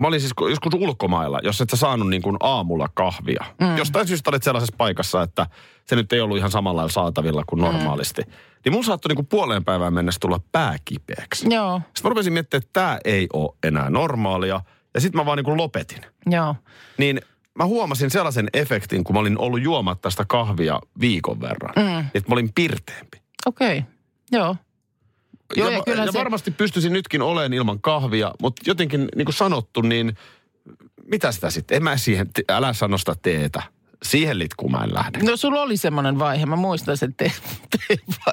mä 0.00 0.06
olin 0.06 0.20
siis 0.20 0.32
joskus 0.48 0.74
ulkomailla, 0.74 1.40
jos 1.42 1.60
et 1.60 1.70
sä 1.70 1.76
saanut 1.76 2.08
niin 2.08 2.22
kuin 2.22 2.36
aamulla 2.40 2.88
kahvia. 2.94 3.44
Mm. 3.60 3.76
Jostain 3.76 4.08
syystä 4.08 4.30
olit 4.30 4.42
sellaisessa 4.42 4.74
paikassa, 4.78 5.22
että 5.22 5.46
se 5.86 5.96
nyt 5.96 6.12
ei 6.12 6.20
ollut 6.20 6.38
ihan 6.38 6.50
samalla 6.50 6.88
saatavilla 6.88 7.42
kuin 7.46 7.60
normaalisti. 7.60 8.22
Mm. 8.22 8.32
Niin 8.64 8.72
mun 8.72 8.84
saattoi 8.84 9.08
niin 9.08 9.16
kuin 9.16 9.26
puoleen 9.26 9.64
päivään 9.64 9.94
mennessä 9.94 10.18
tulla 10.20 10.40
pää 10.52 10.76
kipeäksi. 10.84 11.54
Joo, 11.54 11.80
Sitten 11.84 12.02
mä 12.04 12.08
rupesin 12.08 12.32
miettimään, 12.32 12.62
että 12.62 12.72
tämä 12.72 12.98
ei 13.04 13.26
ole 13.32 13.56
enää 13.62 13.90
normaalia. 13.90 14.60
Ja 14.94 15.00
sitten 15.00 15.20
mä 15.20 15.26
vaan 15.26 15.36
niin 15.36 15.44
kuin 15.44 15.56
lopetin. 15.56 16.00
joo. 16.26 16.54
Niin 16.98 17.20
mä 17.58 17.64
huomasin 17.64 18.10
sellaisen 18.10 18.48
efektin, 18.52 19.04
kun 19.04 19.14
mä 19.14 19.20
olin 19.20 19.38
ollut 19.38 19.62
juomatta 19.62 20.10
sitä 20.10 20.24
kahvia 20.28 20.80
viikon 21.00 21.40
verran. 21.40 21.72
Mm. 21.76 21.98
Että 22.00 22.28
mä 22.28 22.32
olin 22.32 22.52
pirteempi. 22.54 23.22
Okei, 23.46 23.78
okay. 23.78 23.90
joo. 24.32 24.56
Joo, 25.56 25.70
ja, 25.70 25.82
ja 25.86 26.12
se- 26.12 26.18
varmasti 26.18 26.50
pystyisin 26.50 26.92
nytkin 26.92 27.22
olemaan 27.22 27.52
ilman 27.52 27.80
kahvia, 27.80 28.30
mutta 28.40 28.62
jotenkin 28.66 29.08
niin 29.16 29.24
kuin 29.24 29.34
sanottu, 29.34 29.80
niin 29.80 30.16
mitä 31.04 31.32
sitä 31.32 31.50
sitten? 31.50 31.76
En 31.76 31.82
mä 31.82 31.96
siihen, 31.96 32.26
älä 32.48 32.72
sano 32.72 32.98
sitä 32.98 33.14
teetä. 33.22 33.62
Siihen 34.02 34.38
litkuun 34.38 34.72
mä 34.72 34.84
en 34.84 34.94
lähde. 34.94 35.18
No 35.18 35.36
sulla 35.36 35.62
oli 35.62 35.76
semmoinen 35.76 36.18
vaihe, 36.18 36.46
mä 36.46 36.56
muistan 36.56 36.96
sen 36.96 37.14
te, 37.14 37.32
te 37.70 37.78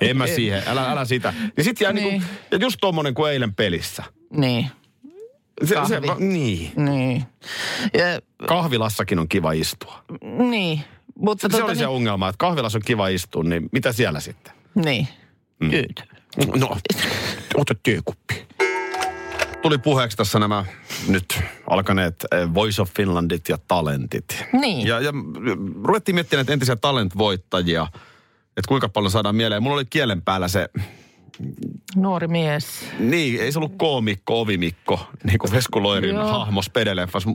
En 0.02 0.18
mä 0.18 0.28
siihen, 0.28 0.64
älä, 0.68 0.92
älä 0.92 1.06
sitä. 1.06 1.34
Niin 1.58 1.66
sit 1.66 1.82
jää 1.82 1.94
niin. 1.94 2.04
Niin. 2.04 2.22
Niinku, 2.22 2.36
ja 2.52 2.58
just 2.58 2.78
tommonen 2.82 3.14
kuin 3.14 3.32
eilen 3.32 3.56
pelissä. 3.56 4.04
Niin, 4.34 4.68
Se, 5.66 5.76
se, 5.88 6.00
niin. 6.20 6.72
niin. 6.76 7.24
Ja, 7.94 8.20
Kahvilassakin 8.48 9.20
on 9.20 9.30
kiva 9.30 9.52
istua. 9.52 10.04
niin. 10.22 10.82
Mutta 11.20 11.50
Se 11.52 11.64
oli 11.64 11.76
se 11.76 11.82
niin, 11.82 11.90
ongelma, 11.90 12.30
että 12.30 12.38
kahvilassa 12.38 12.78
on 12.78 12.82
kiva 12.86 13.08
istua, 13.08 13.44
niin 13.44 13.70
mitä 13.72 13.92
siellä 13.92 14.20
sitten? 14.20 14.54
Niin, 14.76 15.08
mm. 15.60 15.70
kyllä. 15.70 16.18
No, 16.56 16.78
ota 17.56 17.76
teekuppi. 17.84 18.48
Tuli 19.62 19.78
puheeksi 19.78 20.18
tässä 20.18 20.40
nämä 20.40 20.66
nyt 21.08 21.26
alkaneet 21.70 22.26
eh, 22.32 22.54
Voice 22.54 22.82
of 22.82 22.92
Finlandit 22.96 23.50
ja 23.50 23.58
talentit. 23.68 24.46
Niin. 24.54 24.88
Ja, 24.88 25.00
ja 25.00 25.12
ruvettiin 25.84 26.16
miettimään 26.16 26.40
näitä 26.40 26.54
entisiä 26.54 26.76
talent-voittajia, 26.76 27.88
että 28.58 28.68
kuinka 28.68 28.90
paljon 28.90 29.12
saadaan 29.12 29.36
mieleen. 29.36 29.64
Mulla 29.64 29.76
oli 29.76 29.86
kielen 29.86 30.22
päällä 30.22 30.48
se, 30.48 30.70
Nuori 31.98 32.28
mies. 32.28 32.92
niin, 33.00 33.42
ei 33.42 33.52
se 33.52 33.60
ollut 33.60 33.74
koomikko, 33.78 34.42
ovimikko, 34.42 35.00
niin 35.24 35.40
kuin 35.40 35.52
Vesku 35.52 35.84
Loirin 35.84 36.16
Joo. 36.16 36.28
hahmo 36.28 36.62
Spedeleffas. 36.62 37.26
0806000. 37.26 37.32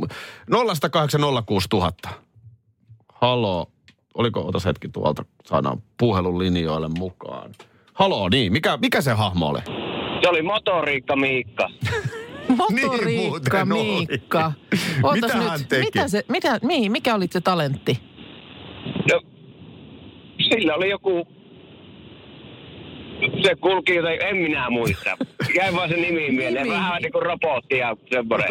Haloo, 3.12 3.66
oliko, 4.14 4.46
otas 4.48 4.64
hetki 4.64 4.88
tuolta, 4.88 5.24
saadaan 5.44 5.82
puhelun 5.98 6.38
linjoille 6.38 6.88
mukaan. 6.98 7.50
Haloo, 7.92 8.28
niin, 8.28 8.52
mikä, 8.52 8.78
mikä 8.80 9.00
se 9.00 9.12
hahmo 9.12 9.46
oli? 9.46 9.60
Se 10.22 10.28
oli 10.28 10.42
motoriikka 10.42 11.16
Miikka. 11.16 11.68
Motoriikka 12.56 13.04
Niin 13.04 13.28
muuten 13.28 13.72
oli. 13.72 14.06
Miikka. 14.08 14.52
Mitä 15.12 15.26
nyt, 15.26 15.34
hän 15.48 15.60
teki? 15.68 15.84
Mitä 15.84 16.08
se, 16.08 16.24
mitä, 16.28 16.58
mihin, 16.62 16.92
mikä 16.92 17.14
oli 17.14 17.26
se 17.30 17.40
talentti? 17.40 17.98
No, 19.12 19.20
sillä 20.50 20.74
oli 20.74 20.90
joku... 20.90 21.26
Se 23.42 23.54
kulki 23.54 23.94
joten, 23.94 24.22
en 24.22 24.36
minä 24.36 24.70
muista. 24.70 25.16
Jäi 25.56 25.74
vaan 25.74 25.88
se 25.88 25.96
nimi 25.96 26.30
mieleen. 26.38 26.64
Nimi. 26.64 26.76
Vähän 26.76 27.02
niin 27.02 27.12
kuin 27.12 27.22
robotti 27.22 27.78
ja 27.78 27.96
semmoinen. 28.12 28.48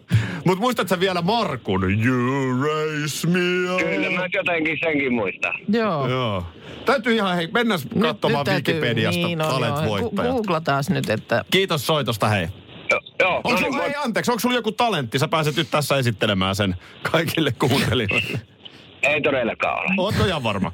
Mutta 0.46 0.60
muistatko 0.60 0.88
sä 0.88 1.00
vielä 1.00 1.22
Markun? 1.22 2.04
You 2.04 2.62
raise 2.62 3.26
me 3.28 3.72
up. 3.74 3.80
Kyllä 3.80 4.10
mä 4.10 4.26
jotenkin 4.34 4.78
senkin 4.84 5.12
muistan. 5.12 5.52
Joo. 5.68 6.08
Joo. 6.08 6.44
Täytyy 6.84 7.14
ihan, 7.14 7.36
hei, 7.36 7.48
mennään 7.52 7.80
katsomaan 8.00 8.46
Wikipediasta 8.54 9.26
niin 9.26 9.40
on, 9.42 9.48
joo. 9.48 9.58
talent-voittajat. 9.58 10.30
Gu- 10.30 10.34
Googlataan 10.34 10.84
nyt, 10.88 11.10
että 11.10 11.44
Kiitos 11.50 11.86
soitosta, 11.86 12.28
hei. 12.28 12.48
Jo, 12.90 13.00
joo, 13.20 13.34
Onko 13.36 13.50
no 13.50 13.56
sulla, 13.58 13.70
niin, 13.76 13.82
hei, 13.82 13.94
anteeksi, 14.04 14.30
onko 14.30 14.40
sulla 14.40 14.54
joku 14.54 14.72
talentti? 14.72 15.18
Sä 15.18 15.28
pääset 15.28 15.56
nyt 15.56 15.68
tässä 15.70 15.96
esittelemään 15.96 16.54
sen 16.56 16.74
kaikille 17.12 17.52
kuuntelijoille. 17.58 18.40
ei 19.02 19.20
todellakaan 19.22 19.78
ole. 19.78 19.94
Ootko 19.98 20.24
ihan 20.24 20.42
varma? 20.42 20.72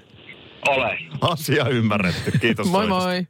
Ole. 0.69 0.99
Asia 1.21 1.69
ymmärretty. 1.69 2.31
Kiitos 2.41 2.67
Moi 2.67 2.87
soitosta. 2.87 3.07
moi. 3.09 3.27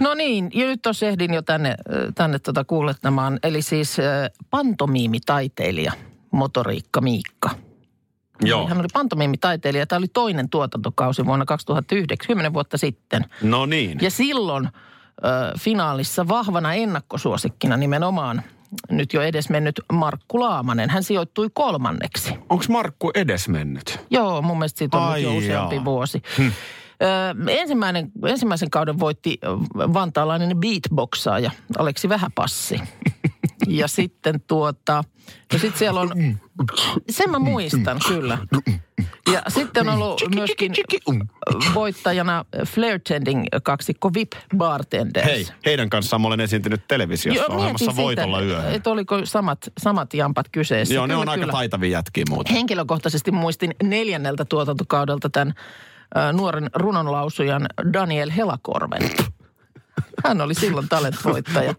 No 0.00 0.14
niin, 0.14 0.50
ja 0.54 0.66
nyt 0.66 0.82
tuossa 0.82 1.06
ehdin 1.06 1.34
jo 1.34 1.42
tänne, 1.42 1.68
äh, 1.70 1.76
tänne 2.14 2.38
tota 2.38 2.64
kuulettamaan. 2.64 3.38
Eli 3.42 3.62
siis 3.62 3.98
äh, 3.98 4.30
pantomiimitaiteilija, 4.50 5.92
motoriikka 6.30 7.00
Miikka. 7.00 7.50
Joo. 8.42 8.68
Hän 8.68 8.78
oli 8.78 8.88
pantomiimitaiteilija. 8.92 9.86
Tämä 9.86 9.98
oli 9.98 10.08
toinen 10.08 10.48
tuotantokausi 10.50 11.26
vuonna 11.26 11.44
2009, 11.44 12.26
10 12.26 12.52
vuotta 12.54 12.78
sitten. 12.78 13.24
No 13.42 13.66
niin. 13.66 13.98
Ja 14.02 14.10
silloin 14.10 14.64
äh, 14.66 14.72
finaalissa 15.58 16.28
vahvana 16.28 16.74
ennakkosuosikkina 16.74 17.76
nimenomaan 17.76 18.42
nyt 18.90 19.12
jo 19.12 19.22
edesmennyt 19.22 19.80
Markku 19.92 20.40
Laamanen. 20.40 20.90
Hän 20.90 21.02
sijoittui 21.02 21.50
kolmanneksi. 21.52 22.34
Onko 22.48 22.64
Markku 22.68 23.10
edes 23.14 23.48
mennyt? 23.48 24.00
Joo, 24.10 24.42
mun 24.42 24.58
mielestä 24.58 24.78
siitä 24.78 24.96
on 24.96 25.02
Ai 25.02 25.22
nyt 25.22 25.30
jo 25.32 25.36
useampi 25.38 25.74
jaa. 25.74 25.84
vuosi. 25.84 26.22
Ö, 26.40 26.42
ensimmäinen, 27.48 28.12
ensimmäisen 28.26 28.70
kauden 28.70 28.98
voitti 28.98 29.38
vantaalainen 29.74 30.56
beatboxaaja 30.56 31.50
Aleksi 31.78 32.08
Vähäpassi. 32.08 32.80
ja 33.66 33.88
sitten 33.88 34.40
tuota, 34.46 35.04
ja 35.52 35.58
sitten 35.58 35.78
siellä 35.78 36.00
on, 36.00 36.10
sen 37.10 37.30
mä 37.30 37.38
muistan 37.38 37.98
kyllä. 38.08 38.38
Ja 39.32 39.42
sitten 39.48 39.88
on 39.88 39.94
ollut 39.94 40.22
myöskin 40.34 40.72
voittajana 41.74 42.44
Flairtending 42.66 43.44
kaksikko 43.62 44.14
VIP 44.14 44.32
Bartenders. 44.56 45.26
Hei, 45.26 45.46
heidän 45.66 45.90
kanssaan 45.90 46.22
mä 46.22 46.28
olen 46.28 46.40
esiintynyt 46.40 46.80
televisiossa 46.88 47.46
ohjelmassa 47.46 47.96
Voitolla 47.96 48.40
yö. 48.40 48.70
että 48.70 48.90
oliko 48.90 49.20
samat, 49.26 49.58
samat 49.78 50.14
jampat 50.14 50.48
kyseessä. 50.52 50.94
Joo, 50.94 51.06
ne 51.06 51.12
Kyllä, 51.14 51.22
on 51.22 51.28
aika 51.28 51.40
kyllä. 51.40 51.52
taitavia 51.52 51.90
jätkiä 51.90 52.24
muuten. 52.30 52.54
Henkilökohtaisesti 52.54 53.30
muistin 53.30 53.74
neljänneltä 53.82 54.44
tuotantokaudelta 54.44 55.30
tämän 55.30 55.54
nuoren 56.32 56.70
runonlausujan 56.74 57.66
Daniel 57.92 58.30
Helakorven. 58.30 59.10
Hän 60.24 60.40
oli 60.40 60.54
silloin 60.54 60.88
talentvoittaja. 60.88 61.74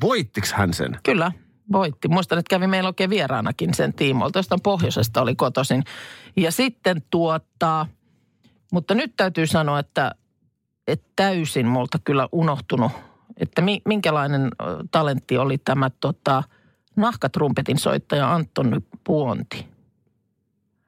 Voittiks 0.00 0.52
hän 0.52 0.74
sen? 0.74 0.98
Kyllä, 1.02 1.32
voitti. 1.72 2.08
Muistan, 2.08 2.38
että 2.38 2.50
kävi 2.50 2.66
meillä 2.66 2.88
oikein 2.88 3.10
vieraanakin 3.10 3.74
sen 3.74 3.94
tiimoilta. 3.94 4.38
Jostain 4.38 4.60
pohjoisesta 4.60 5.22
oli 5.22 5.34
kotoisin. 5.34 5.84
Ja 6.36 6.52
sitten 6.52 7.02
tuota, 7.10 7.86
mutta 8.72 8.94
nyt 8.94 9.12
täytyy 9.16 9.46
sanoa, 9.46 9.78
että, 9.78 10.14
että 10.86 11.10
täysin 11.16 11.66
multa 11.66 11.98
kyllä 12.04 12.28
unohtunut, 12.32 12.92
että 13.36 13.62
mi, 13.62 13.82
minkälainen 13.84 14.50
talentti 14.90 15.38
oli 15.38 15.58
tämä 15.58 15.90
tota, 16.00 16.42
nahkatrumpetin 16.96 17.78
soittaja 17.78 18.34
Anton 18.34 18.80
Puonti. 19.04 19.71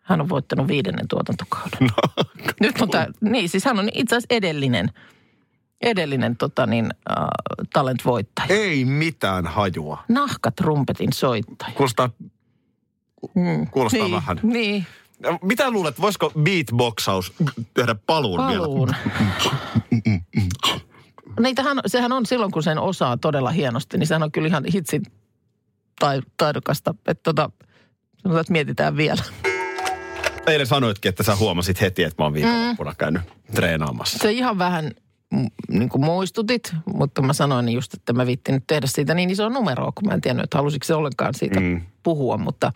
Hän 0.05 0.21
on 0.21 0.29
voittanut 0.29 0.69
viidennen 0.69 1.09
tuotantokauden. 1.09 1.79
No, 1.81 2.25
Nyt 2.61 2.81
on 2.83 2.91
tämä, 2.91 3.07
niin 3.21 3.49
siis 3.49 3.65
hän 3.65 3.79
on 3.79 3.89
itse 3.95 4.17
asiassa 4.17 4.35
edellinen, 4.37 4.91
edellinen 5.83 6.37
tota 6.37 6.67
niin, 6.67 6.85
äh, 7.11 7.17
talent-voittaja. 7.73 8.47
Ei 8.49 8.85
mitään 8.85 9.47
hajua. 9.47 10.05
Nahkatrumpetin 10.09 11.13
soittaja. 11.13 11.73
Kuulostaa, 11.75 12.11
Mm. 13.35 13.67
kuulostaa 13.71 14.03
niin, 14.03 14.13
vähän. 14.15 14.41
Niin, 14.43 14.87
Mitä 15.43 15.71
luulet, 15.71 16.01
voisiko 16.01 16.33
beatboxaus 16.43 17.33
tehdä 17.75 17.95
paluun, 18.07 18.37
paluun. 18.41 18.89
vielä? 18.89 20.25
Niitähän, 21.41 21.81
sehän 21.87 22.13
on 22.13 22.27
silloin, 22.27 22.53
kun 22.53 22.63
sen 22.63 22.79
osaa 22.79 23.17
todella 23.17 23.51
hienosti, 23.51 23.99
niin 23.99 24.07
sehän 24.07 24.23
on 24.23 24.33
kyllä 24.33 24.49
ihan 24.49 24.65
hitsin 24.75 25.03
tai, 26.01 26.21
taidokasta. 26.37 26.95
Että 27.07 27.23
tota, 27.23 27.51
sanotaan, 28.23 28.41
että 28.41 28.53
mietitään 28.53 28.97
vielä. 28.97 29.23
Eilen 30.47 30.67
sanoitkin, 30.67 31.09
että 31.09 31.23
sä 31.23 31.37
huomasit 31.37 31.81
heti, 31.81 32.03
että 32.03 32.23
mä 32.23 32.25
oon 32.27 32.35
viikonloppuna 32.35 32.95
käynyt 32.99 33.23
treenaamassa. 33.55 34.19
Se 34.19 34.33
ihan 34.33 34.59
vähän 34.59 34.91
mm, 35.33 35.47
niin 35.69 35.89
kuin 35.89 36.05
muistutit, 36.05 36.73
mutta 36.95 37.23
mä 37.23 37.33
sanoin 37.33 37.69
just, 37.69 37.95
että 37.95 38.13
mä 38.13 38.27
viittin 38.27 38.55
nyt 38.55 38.65
tehdä 38.67 38.87
siitä 38.87 39.15
niin 39.15 39.31
isoa 39.31 39.49
numeroa, 39.49 39.93
kun 39.95 40.09
mä 40.09 40.15
en 40.15 40.21
tiennyt, 40.21 40.45
että 40.45 40.59
halusiko 40.59 40.85
se 40.85 40.95
ollenkaan 40.95 41.35
siitä 41.35 41.61
mm. 41.61 41.81
puhua, 42.03 42.37
mutta 42.39 42.73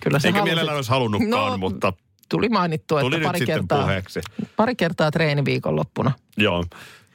kyllä 0.00 0.18
se 0.18 0.28
Eikä 0.28 0.38
halusi. 0.38 0.48
mielellään 0.50 0.76
olisi 0.76 0.90
halunnutkaan, 0.90 1.50
No, 1.52 1.58
mutta 1.58 1.92
Tuli 2.28 2.48
mainittua, 2.48 3.00
tuli 3.00 3.16
että 3.16 3.26
pari 3.28 3.46
kertaa, 3.46 3.80
puheeksi. 3.82 4.20
pari 4.56 4.74
kertaa 4.74 5.10
treeni 5.10 5.44
viikonloppuna. 5.44 6.12
Joo. 6.36 6.64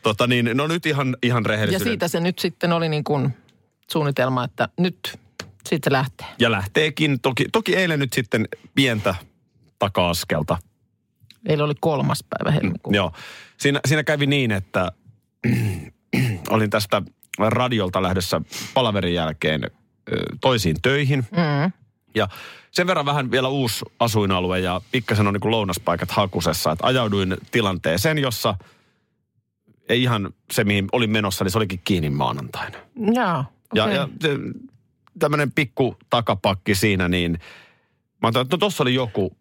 Tota 0.04 0.28
niin, 0.28 0.50
no 0.54 0.68
nyt 0.68 0.86
ihan, 0.86 1.18
ihan 1.24 1.44
Ja 1.44 1.48
rehellisyyden. 1.48 1.88
siitä 1.88 2.08
se 2.08 2.20
nyt 2.20 2.40
sitten 2.40 2.72
oli 2.74 2.90
niin 2.90 3.04
kuin 3.04 3.30
suunnitelma, 3.92 4.44
että 4.44 4.70
nyt 4.80 5.20
sitten 5.70 5.92
se 5.92 5.92
lähtee. 5.92 6.28
Ja 6.40 6.52
lähteekin. 6.52 7.20
Toki, 7.22 7.46
toki 7.52 7.76
eilen 7.76 8.00
nyt 8.00 8.14
sitten 8.14 8.48
pientä 8.76 9.16
taka-askelta. 9.80 10.58
Eilen 11.46 11.66
oli 11.66 11.74
kolmas 11.80 12.24
päivä 12.30 12.52
helmikuuta. 12.52 12.96
Joo. 12.98 13.12
Siinä, 13.58 13.80
siinä 13.88 14.04
kävi 14.04 14.26
niin, 14.28 14.52
että 14.52 14.92
olin 16.50 16.70
tästä 16.70 17.02
radiolta 17.40 18.04
lähdössä 18.04 18.42
palaverin 18.74 19.14
jälkeen 19.14 19.62
toisiin 20.42 20.76
töihin. 20.82 21.20
Mm. 21.32 21.72
Ja 22.16 22.28
sen 22.72 22.88
verran 22.88 23.06
vähän 23.06 23.32
vielä 23.32 23.48
uusi 23.48 23.86
asuinalue 24.00 24.60
ja 24.60 24.82
pikkasen 24.92 25.28
on 25.28 25.34
niin 25.34 25.42
kuin 25.42 25.52
lounaspaikat 25.52 26.12
hakusessa. 26.12 26.72
Että 26.72 26.88
ajauduin 26.88 27.38
tilanteeseen, 27.52 28.18
jossa 28.18 28.56
ei 29.90 30.04
ihan 30.04 30.34
se, 30.52 30.64
mihin 30.64 30.88
olin 30.92 31.10
menossa, 31.10 31.44
niin 31.44 31.52
se 31.52 31.58
olikin 31.58 31.82
kiinni 31.84 32.10
maanantaina. 32.10 32.78
Joo, 32.96 33.46
Ja, 33.76 33.84
okei. 33.84 33.96
ja 33.96 34.08
tämmöinen 35.20 35.52
pikku 35.52 35.98
takapakki 36.10 36.76
siinä, 36.76 37.08
niin 37.08 37.32
mä 37.32 37.38
ajattelin, 38.24 38.46
että 38.46 38.56
no 38.56 38.60
tossa 38.60 38.84
oli 38.84 38.94
joku, 38.94 39.38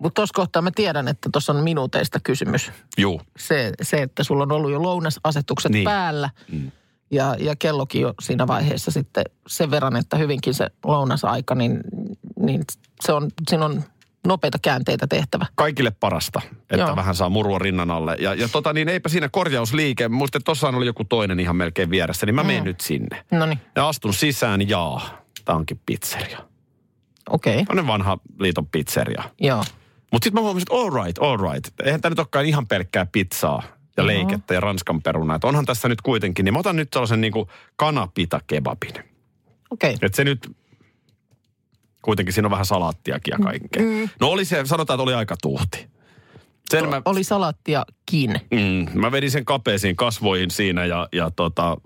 Mutta 0.00 0.14
tuossa 0.14 0.32
kohtaa 0.34 0.62
mä 0.62 0.70
tiedän, 0.74 1.08
että 1.08 1.28
tuossa 1.32 1.52
on 1.52 1.64
minuuteista 1.64 2.20
kysymys. 2.22 2.72
juu, 2.98 3.22
Se, 3.38 3.72
se, 3.82 4.02
että 4.02 4.24
sulla 4.24 4.42
on 4.42 4.52
ollut 4.52 4.70
jo 4.70 4.82
lounasasetukset 4.82 5.72
Niin. 5.72 5.84
päällä 5.84 6.30
Mm. 6.52 6.70
ja, 7.10 7.36
ja 7.38 7.56
kellokin 7.56 8.00
jo 8.02 8.14
siinä 8.22 8.46
vaiheessa 8.46 8.90
sitten 8.90 9.24
sen 9.48 9.70
verran, 9.70 9.96
että 9.96 10.16
hyvinkin 10.16 10.54
se 10.54 10.66
lounasaika, 10.84 11.54
niin, 11.54 11.80
niin 12.40 12.62
se 13.00 13.12
on, 13.12 13.28
siinä 13.50 13.64
on 13.64 13.84
nopeita 14.26 14.58
käänteitä 14.62 15.06
tehtävä. 15.06 15.46
kaikille 15.54 15.90
parasta, 15.90 16.40
että 16.60 16.76
Joo. 16.76 16.86
Joo. 16.88 16.96
vähän 16.96 17.14
saa 17.14 17.28
murua 17.28 17.58
rinnan 17.58 17.90
alle. 17.90 18.16
Ja, 18.20 18.34
ja 18.34 18.48
tota 18.48 18.72
niin, 18.72 18.88
eipä 18.88 19.08
siinä 19.08 19.28
korjausliike, 19.28 20.04
että 20.04 20.40
tuossa 20.44 20.68
oli 20.68 20.86
joku 20.86 21.04
toinen 21.04 21.40
ihan 21.40 21.56
melkein 21.56 21.90
vieressä, 21.90 22.26
niin 22.26 22.34
mä 22.34 22.42
menen 22.42 22.62
Mm. 22.62 22.66
nyt 22.66 22.80
sinne. 22.80 23.24
No 23.30 23.46
niin, 23.46 23.58
Ja 23.76 23.88
astun 23.88 24.14
sisään, 24.14 24.68
jaa, 24.68 25.22
tää 25.44 25.56
onkin 25.56 25.80
pizzeria. 25.86 26.38
okei, 27.30 27.52
okay. 27.54 27.64
Tämmöinen 27.64 27.86
vanha 27.86 28.18
liiton 28.40 28.66
pizzeria. 28.66 29.22
joo. 29.40 29.64
Mutta 30.12 30.24
sitten 30.24 30.34
mä 30.34 30.40
huomasin, 30.40 30.62
että 30.62 30.74
all 30.74 31.04
right, 31.04 31.18
all 31.18 31.52
right. 31.52 31.74
Eihän 31.84 32.00
tämä 32.00 32.10
nyt 32.10 32.18
olekaan 32.18 32.46
ihan 32.46 32.66
pelkkää 32.66 33.06
pizzaa 33.06 33.62
ja 33.96 34.06
leikettä 34.06 34.54
ja 34.54 34.60
ranskan 34.60 35.02
perunaa. 35.02 35.36
Että 35.36 35.46
onhan 35.46 35.66
tässä 35.66 35.88
nyt 35.88 36.02
kuitenkin, 36.02 36.44
niin 36.44 36.52
mä 36.52 36.58
otan 36.58 36.76
nyt 36.76 36.88
sellaisen 36.92 37.20
niin 37.20 37.32
kuin 37.32 37.48
kanapita 37.76 38.40
kebabin. 38.46 38.94
Okei, 39.70 39.94
Että 40.02 40.16
se 40.16 40.24
nyt, 40.24 40.56
kuitenkin 42.02 42.32
siinä 42.32 42.46
on 42.46 42.50
vähän 42.50 42.66
salaattiakin 42.66 43.32
ja 43.32 43.38
kaikkea. 43.44 43.82
Mm. 43.82 44.08
No 44.20 44.28
oli 44.28 44.44
se, 44.44 44.62
sanotaan, 44.64 44.94
että 44.94 45.02
oli 45.02 45.14
aika 45.14 45.36
tuhti. 45.42 45.86
Sen 46.70 46.88
mä, 46.88 47.02
oli 47.04 47.24
salattiakin. 47.24 48.40
mm, 48.50 49.00
mä 49.00 49.12
vedin 49.12 49.30
sen 49.30 49.44
kapeisiin 49.44 49.96
kasvoihin 49.96 50.50
siinä 50.50 50.84
ja, 50.84 51.08
ja 51.12 51.30
tota, 51.30 51.76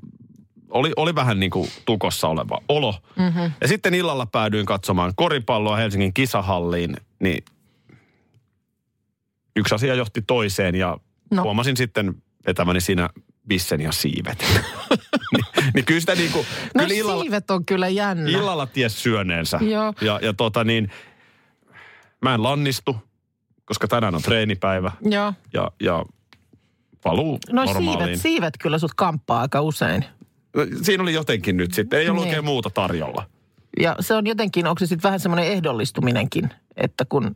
oli, 0.71 0.93
oli 0.97 1.15
vähän 1.15 1.41
niin 1.41 1.51
kuin 1.51 1.71
tukossa 1.87 2.29
oleva 2.29 2.61
olo. 2.69 2.95
Mm-hmm. 3.17 3.53
Ja 3.61 3.69
sitten 3.69 3.95
illalla 3.95 4.27
päädyin 4.27 4.67
katsomaan 4.67 5.13
koripalloa 5.17 5.77
Helsingin 5.77 6.15
kisahalliin, 6.15 6.97
niin 7.19 7.45
yksi 9.57 9.75
asia 9.75 9.95
johti 9.95 10.23
toiseen 10.23 10.75
ja 10.75 10.99
no. 11.31 11.43
Huomasin 11.43 11.77
sitten 11.77 12.15
vetäväni 12.47 12.81
siinä 12.81 13.09
bissen 13.49 13.81
ja 13.81 13.93
siivet. 13.93 14.39
niin, 15.33 15.45
niin 15.75 15.85
kyllä 15.85 16.01
sitä 16.01 16.15
niin 16.15 16.33
kuin, 16.33 16.47
No 16.75 16.83
kyllä 16.83 16.95
illalla, 16.95 17.23
siivet 17.23 17.51
on 17.51 17.65
kyllä 17.67 17.89
jännä. 17.89 18.31
illalla 18.31 18.67
ties 18.67 19.03
syöneensä. 19.03 19.59
Joo. 19.63 19.95
Ja, 20.01 20.19
ja 20.23 20.33
tota 20.35 20.65
niin, 20.65 20.91
mä 22.23 22.35
en 22.35 22.43
lannistu, 22.43 22.97
koska 23.65 23.89
tänään 23.89 24.15
on 24.15 24.23
treenipäivä 24.23 24.93
Joo. 25.03 25.33
ja, 25.53 25.71
ja 25.81 26.05
paluu 27.03 27.39
No 27.53 27.65
normaaliin. 27.65 27.99
siivet, 27.99 28.21
siivet 28.21 28.55
kyllä 28.61 28.79
sut 28.79 28.95
kamppaa 28.95 29.41
aika 29.41 29.61
usein. 29.61 30.05
Siinä 30.83 31.03
oli 31.03 31.15
jotenkin 31.15 31.57
nyt 31.57 31.75
sitten, 31.75 31.99
ei 32.01 32.09
ollut 32.09 32.23
Niin. 32.25 32.29
oikein 32.31 32.45
muuta 32.45 32.71
tarjolla. 32.71 33.27
Ja 33.81 33.97
se 34.01 34.15
on 34.15 34.27
jotenkin, 34.27 34.67
onko 34.67 34.79
se 34.79 34.87
sitten 34.87 35.03
vähän 35.09 35.21
semmoinen 35.21 35.47
ehdollistuminenkin, 35.53 36.51
että 36.77 37.05
kun 37.05 37.31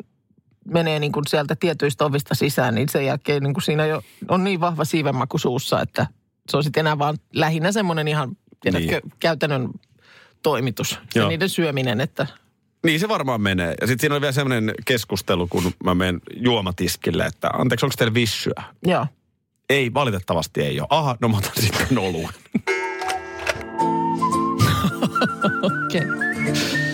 menee 0.72 0.98
niin 0.98 1.12
kuin 1.12 1.26
sieltä 1.28 1.56
tietyistä 1.56 2.04
ovista 2.04 2.34
sisään, 2.34 2.74
niin 2.74 2.88
sen 2.88 3.06
jälkeen 3.06 3.42
niin 3.42 3.54
kuin 3.54 3.62
siinä 3.64 3.86
jo 3.86 4.02
on 4.28 4.44
niin 4.44 4.60
vahva 4.60 4.84
siivenmaku 4.84 5.38
suussa, 5.38 5.80
että 5.80 6.06
se 6.50 6.56
on 6.56 6.64
sitten 6.64 6.80
enää 6.80 6.98
vaan 6.98 7.16
lähinnä 7.32 7.72
semmoinen 7.72 8.08
ihan, 8.08 8.36
tiedätkö, 8.60 9.00
Niin. 9.04 9.12
käytännön 9.20 9.68
toimitus. 10.42 10.92
Ja 10.92 11.20
Joo. 11.20 11.28
niiden 11.28 11.48
syöminen, 11.48 12.00
että 12.00 12.26
Niin 12.84 13.00
se 13.00 13.08
varmaan 13.08 13.40
menee. 13.40 13.74
Ja 13.80 13.86
sitten 13.86 14.00
siinä 14.00 14.14
oli 14.14 14.20
vielä 14.20 14.32
semmoinen 14.32 14.74
keskustelu, 14.84 15.46
kun 15.46 15.72
mä 15.84 15.94
menen 15.94 16.20
juomatiskille, 16.36 17.26
että 17.26 17.48
anteeksi, 17.48 17.86
onko 17.86 17.94
teillä 17.98 18.14
vissyä? 18.14 18.62
joo. 18.86 19.06
Ei, 19.70 19.94
valitettavasti 19.94 20.62
ei 20.62 20.80
ole. 20.80 20.86
Aha, 20.90 21.16
no 21.20 21.28
mä 21.28 21.36
otan 21.36 21.50
sitten 21.60 21.98
oluen. 21.98 22.28
Okei. 25.62 26.87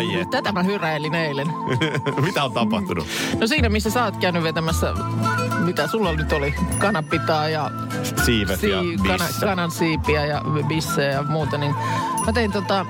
Ai 0.00 0.20
et. 0.20 0.30
Tätä 0.30 0.52
mä 0.52 0.62
hyräilin 0.62 1.14
eilen. 1.14 1.46
Mitä 2.26 2.44
on 2.44 2.52
tapahtunut? 2.52 3.06
No 3.40 3.46
siinä, 3.46 3.68
missä 3.68 3.90
sä 3.90 4.04
oot 4.04 4.16
käynyt 4.16 4.42
vetämässä, 4.42 4.94
mitä 5.64 5.86
sulla 5.86 6.12
nyt 6.12 6.32
oli, 6.32 6.54
kanapitaa 6.78 7.48
ja 7.48 7.70
Siivet 8.24 8.62
ja 8.62 8.80
Sii, 8.80 8.96
kana, 8.96 9.24
kanan 9.40 9.70
siipiä 9.70 10.26
ja 10.26 10.42
bissejä 10.68 11.10
ja 11.10 11.22
muuta, 11.22 11.58
niin 11.58 11.74
mä 12.26 12.32
tein 12.32 12.52
tota 12.52 12.86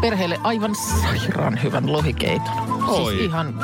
perheelle 0.00 0.40
aivan 0.42 0.74
sairaan 0.74 1.62
hyvän 1.62 1.92
lohikeiton. 1.92 2.82
Oi. 2.88 3.12
Siis 3.12 3.24
ihan 3.24 3.54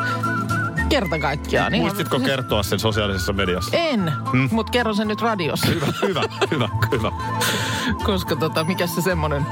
kerta 0.88 1.18
kaikkiaan. 1.18 1.74
Ihan- 1.74 1.86
Muistitko 1.86 2.20
kertoa 2.20 2.62
sen 2.62 2.78
sosiaalisessa 2.78 3.32
mediassa? 3.32 3.76
En, 3.76 4.12
hmm. 4.32 4.48
mutta 4.52 4.72
kerron 4.72 4.96
sen 4.96 5.08
nyt 5.08 5.20
radiossa, 5.20 5.66
Hyvä, 5.66 5.86
hyvä, 6.02 6.22
hyvä, 6.50 6.68
hyvä. 6.92 7.12
koska 8.04 8.36
tota, 8.36 8.64
mikä 8.64 8.86
se 8.86 9.02
semmoinen 9.02 9.46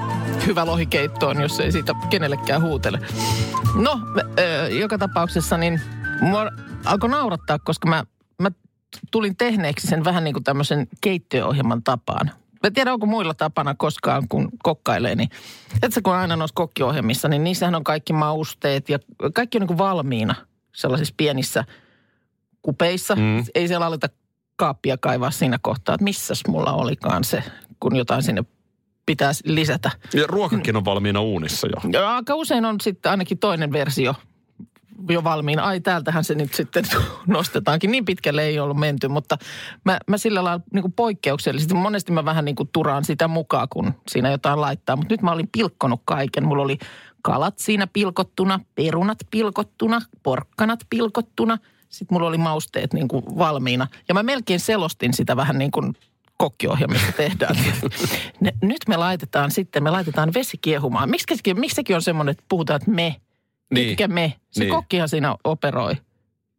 hyvä 0.46 0.66
lohikeitto 0.66 1.28
on, 1.28 1.40
jos 1.40 1.60
ei 1.60 1.72
siitä 1.72 1.94
kenellekään 2.10 2.62
huutele. 2.62 2.98
No, 3.74 4.00
ö, 4.38 4.68
joka 4.68 4.98
tapauksessa 4.98 5.56
niin 5.56 5.80
mua 6.20 6.46
alkoi 6.84 7.10
naurattaa, 7.10 7.58
koska 7.58 7.88
mä, 7.88 8.04
mä 8.42 8.50
tulin 9.10 9.36
tehneeksi 9.36 9.86
sen 9.86 10.04
vähän 10.04 10.24
niin 10.24 10.34
kuin 10.34 10.44
tämmöisen 10.44 10.86
keittiöohjelman 11.00 11.82
tapaan. 11.82 12.30
Mä 12.62 12.70
tiedä, 12.70 12.92
onko 12.92 13.06
muilla 13.06 13.34
tapana 13.34 13.74
koskaan, 13.74 14.28
kun 14.28 14.48
kokkailee, 14.62 15.14
niin 15.14 15.28
et 15.82 15.92
sä 15.92 16.00
kun 16.02 16.14
aina 16.14 16.36
noissa 16.36 16.54
kokkiohjelmissa, 16.54 17.28
niin 17.28 17.44
niissähän 17.44 17.74
on 17.74 17.84
kaikki 17.84 18.12
mausteet 18.12 18.88
ja 18.88 18.98
kaikki 19.34 19.58
on 19.58 19.60
niin 19.60 19.68
kuin 19.68 19.78
valmiina 19.78 20.34
sellaisissa 20.74 21.14
pienissä 21.16 21.64
kupeissa. 22.62 23.16
Mm. 23.16 23.44
Ei 23.54 23.68
siellä 23.68 23.86
aleta 23.86 24.08
kaappia 24.56 24.96
kaivaa 24.98 25.30
siinä 25.30 25.58
kohtaa, 25.62 25.94
että 25.94 26.04
missäs 26.04 26.42
mulla 26.48 26.72
olikaan 26.72 27.24
se, 27.24 27.42
kun 27.80 27.96
jotain 27.96 28.22
sinne 28.22 28.44
pitäisi 29.06 29.42
lisätä. 29.46 29.90
Ja 30.14 30.26
ruokakin 30.26 30.76
on 30.76 30.84
valmiina 30.84 31.20
uunissa 31.20 31.66
jo. 31.66 31.90
Ja 31.92 32.14
aika 32.14 32.34
usein 32.34 32.64
on 32.64 32.80
sitten 32.80 33.10
ainakin 33.10 33.38
toinen 33.38 33.72
versio 33.72 34.14
jo 35.08 35.24
valmiina. 35.24 35.62
Ai 35.64 35.80
täältähän 35.80 36.24
se 36.24 36.34
nyt 36.34 36.54
sitten 36.54 36.84
nostetaankin. 37.26 37.90
Niin 37.90 38.04
pitkälle 38.04 38.42
ei 38.42 38.58
ollut 38.58 38.76
menty, 38.76 39.08
mutta 39.08 39.38
mä, 39.84 39.98
mä 40.08 40.18
sillä 40.18 40.44
lailla 40.44 40.64
niin 40.72 40.82
kuin 40.82 40.92
poikkeuksellisesti, 40.92 41.74
monesti 41.74 42.12
mä 42.12 42.24
vähän 42.24 42.44
niin 42.44 42.56
kuin 42.56 42.68
turaan 42.72 43.04
sitä 43.04 43.28
mukaan, 43.28 43.68
kun 43.68 43.94
siinä 44.08 44.30
jotain 44.30 44.60
laittaa. 44.60 44.96
Mutta 44.96 45.14
nyt 45.14 45.22
mä 45.22 45.32
olin 45.32 45.48
pilkkonut 45.52 46.00
kaiken. 46.04 46.46
Mulla 46.46 46.62
oli 46.62 46.78
kalat 47.22 47.58
siinä 47.58 47.86
pilkottuna, 47.86 48.60
perunat 48.74 49.18
pilkottuna, 49.30 50.00
porkkanat 50.22 50.80
pilkottuna. 50.90 51.58
Sitten 51.88 52.14
mulla 52.14 52.28
oli 52.28 52.38
mausteet 52.38 52.92
niin 52.92 53.08
kuin 53.08 53.24
valmiina. 53.38 53.86
Ja 54.08 54.14
mä 54.14 54.22
melkein 54.22 54.60
selostin 54.60 55.14
sitä 55.14 55.36
vähän 55.36 55.58
niin 55.58 55.70
kuin 55.70 55.94
kokkiohjelmissa 56.38 57.12
tehdään. 57.12 57.56
Ne, 58.40 58.52
nyt 58.62 58.78
me 58.88 58.96
laitetaan 58.96 59.50
sitten, 59.50 59.82
me 59.82 59.90
laitetaan 59.90 60.34
vesi 60.34 60.58
kiehumaan. 60.58 61.10
Miksi, 61.10 61.34
miksi 61.54 61.74
sekin 61.74 61.96
on 61.96 62.02
semmoinen, 62.02 62.30
että 62.30 62.44
puhutaan, 62.48 62.76
että 62.76 62.90
me, 62.90 63.16
Niin. 63.70 63.88
eikä 63.88 64.08
me. 64.08 64.32
Se 64.50 64.60
Niin. 64.64 64.70
kokkihan 64.74 65.08
siinä 65.08 65.36
operoi. 65.44 65.94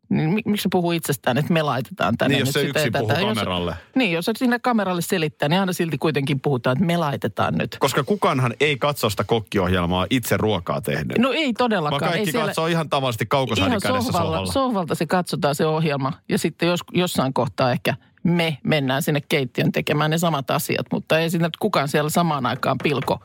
Niin 0.10 0.30
mi- 0.30 0.42
miksi 0.46 0.64
se 0.64 0.70
puhuu 0.72 0.92
itsestään, 0.92 1.38
että 1.38 1.54
me 1.54 1.62
laitetaan 1.62 2.18
tänne 2.18 2.36
Niin, 2.36 2.40
jos 2.40 2.48
nyt 2.48 2.54
se 2.54 2.64
yksin 2.68 2.86
ja 2.86 2.92
puhuu 2.92 3.08
tätä. 3.08 3.22
Jos- 3.22 3.28
kameralle. 3.38 3.76
Niin, 3.96 4.12
jos 4.12 4.26
se 4.26 4.32
sinne 4.38 4.60
kameralle 4.60 5.02
selittää, 5.02 5.50
niin 5.50 5.60
aina 5.60 5.74
silti 5.74 5.98
kuitenkin 5.98 6.40
puhutaan, 6.40 6.78
että 6.78 6.86
me 6.86 6.98
laitetaan 6.98 7.54
nyt. 7.58 7.78
Koska 7.80 8.04
kukaanhan 8.04 8.54
ei 8.60 8.78
katso 8.78 9.10
sitä 9.10 9.24
kokkiohjelmaa 9.24 10.08
itse 10.10 10.38
ruokaa 10.38 10.82
tehden. 10.82 11.16
No 11.22 11.32
ei 11.32 11.46
Vaan 11.46 11.54
todellakaan. 11.58 12.00
kaikki 12.00 12.20
ei 12.20 12.32
siellä, 12.32 12.46
katsoo 12.48 12.68
ihan 12.68 12.90
tavallisesti 12.90 13.26
kaukosäädin 13.26 13.82
sohvalla, 13.82 14.02
sohvalla. 14.12 14.52
sohvalta 14.52 14.96
se 14.96 15.06
katsotaan 15.06 15.56
se 15.56 15.66
ohjelma. 15.66 16.14
Ja 16.30 16.38
sitten 16.38 16.70
jos, 16.70 16.80
jossain 16.94 17.34
kohtaa 17.34 17.72
ehkä 17.72 17.94
me 18.26 18.58
mennään 18.64 19.02
sinne 19.02 19.22
keittiön 19.30 19.72
tekemään 19.72 20.12
ne 20.12 20.18
samat 20.18 20.52
asiat. 20.52 20.86
Mutta 20.92 21.20
ei 21.20 21.30
siinä 21.30 21.50
kukaan 21.60 21.88
siellä 21.88 22.10
samaan 22.10 22.46
aikaan 22.46 22.78
pilko. 22.84 23.20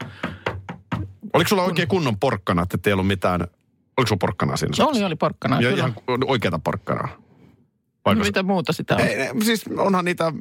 Oliko 1.32 1.48
sulla 1.48 1.62
oikein 1.62 1.88
kunnon 1.88 2.18
porkkana, 2.18 2.62
että 2.62 2.90
ei 2.90 2.92
ollut 2.92 3.06
mitään 3.06 3.40
Oliko 3.96 4.08
sulla 4.08 4.18
porkkanaa 4.18 4.56
siinä? 4.56 4.74
No 4.78 4.88
Oli, 4.88 5.04
oli 5.04 5.16
porkkana. 5.16 5.60
Ja 5.60 5.70
kyllä. 5.70 5.76
ihan 5.76 5.94
oikeata 6.26 6.58
porkkanaa. 6.64 7.08
Vaikka 8.04 8.24
se- 8.24 8.28
Mitä 8.28 8.42
muuta 8.42 8.72
sitä 8.72 8.94
on? 8.94 9.00
Ei, 9.00 9.16
siis 9.44 9.64
onhan 9.78 10.04
niitä 10.04 10.32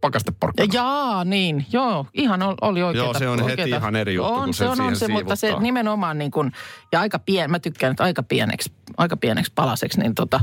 pakasteporkkanaa. 0.00 0.68
Jaa, 0.72 1.24
niin. 1.24 1.66
Joo, 1.72 2.06
ihan 2.14 2.42
ol- 2.42 2.54
oli 2.60 2.82
oikeeta. 2.82 3.06
Joo, 3.06 3.18
se 3.18 3.28
on 3.28 3.38
heti 3.38 3.50
oikeeta. 3.62 3.76
ihan 3.76 3.96
eri 3.96 4.14
juttu, 4.14 4.32
on, 4.32 4.44
kun 4.44 4.54
se 4.54 4.68
on, 4.68 4.80
on 4.80 4.96
se, 4.96 5.08
mutta 5.08 5.36
se 5.36 5.52
nimenomaan 5.60 6.18
niin 6.18 6.30
kuin, 6.30 6.52
ja 6.92 7.00
aika 7.00 7.18
pien, 7.18 7.50
mä 7.50 7.58
tykkään 7.58 7.90
nyt 7.90 8.00
aika 8.00 8.22
pieneksi, 8.22 8.72
aika 8.96 9.16
pieneksi 9.16 9.52
palaseksi, 9.54 10.00
niin 10.00 10.14
tota, 10.14 10.40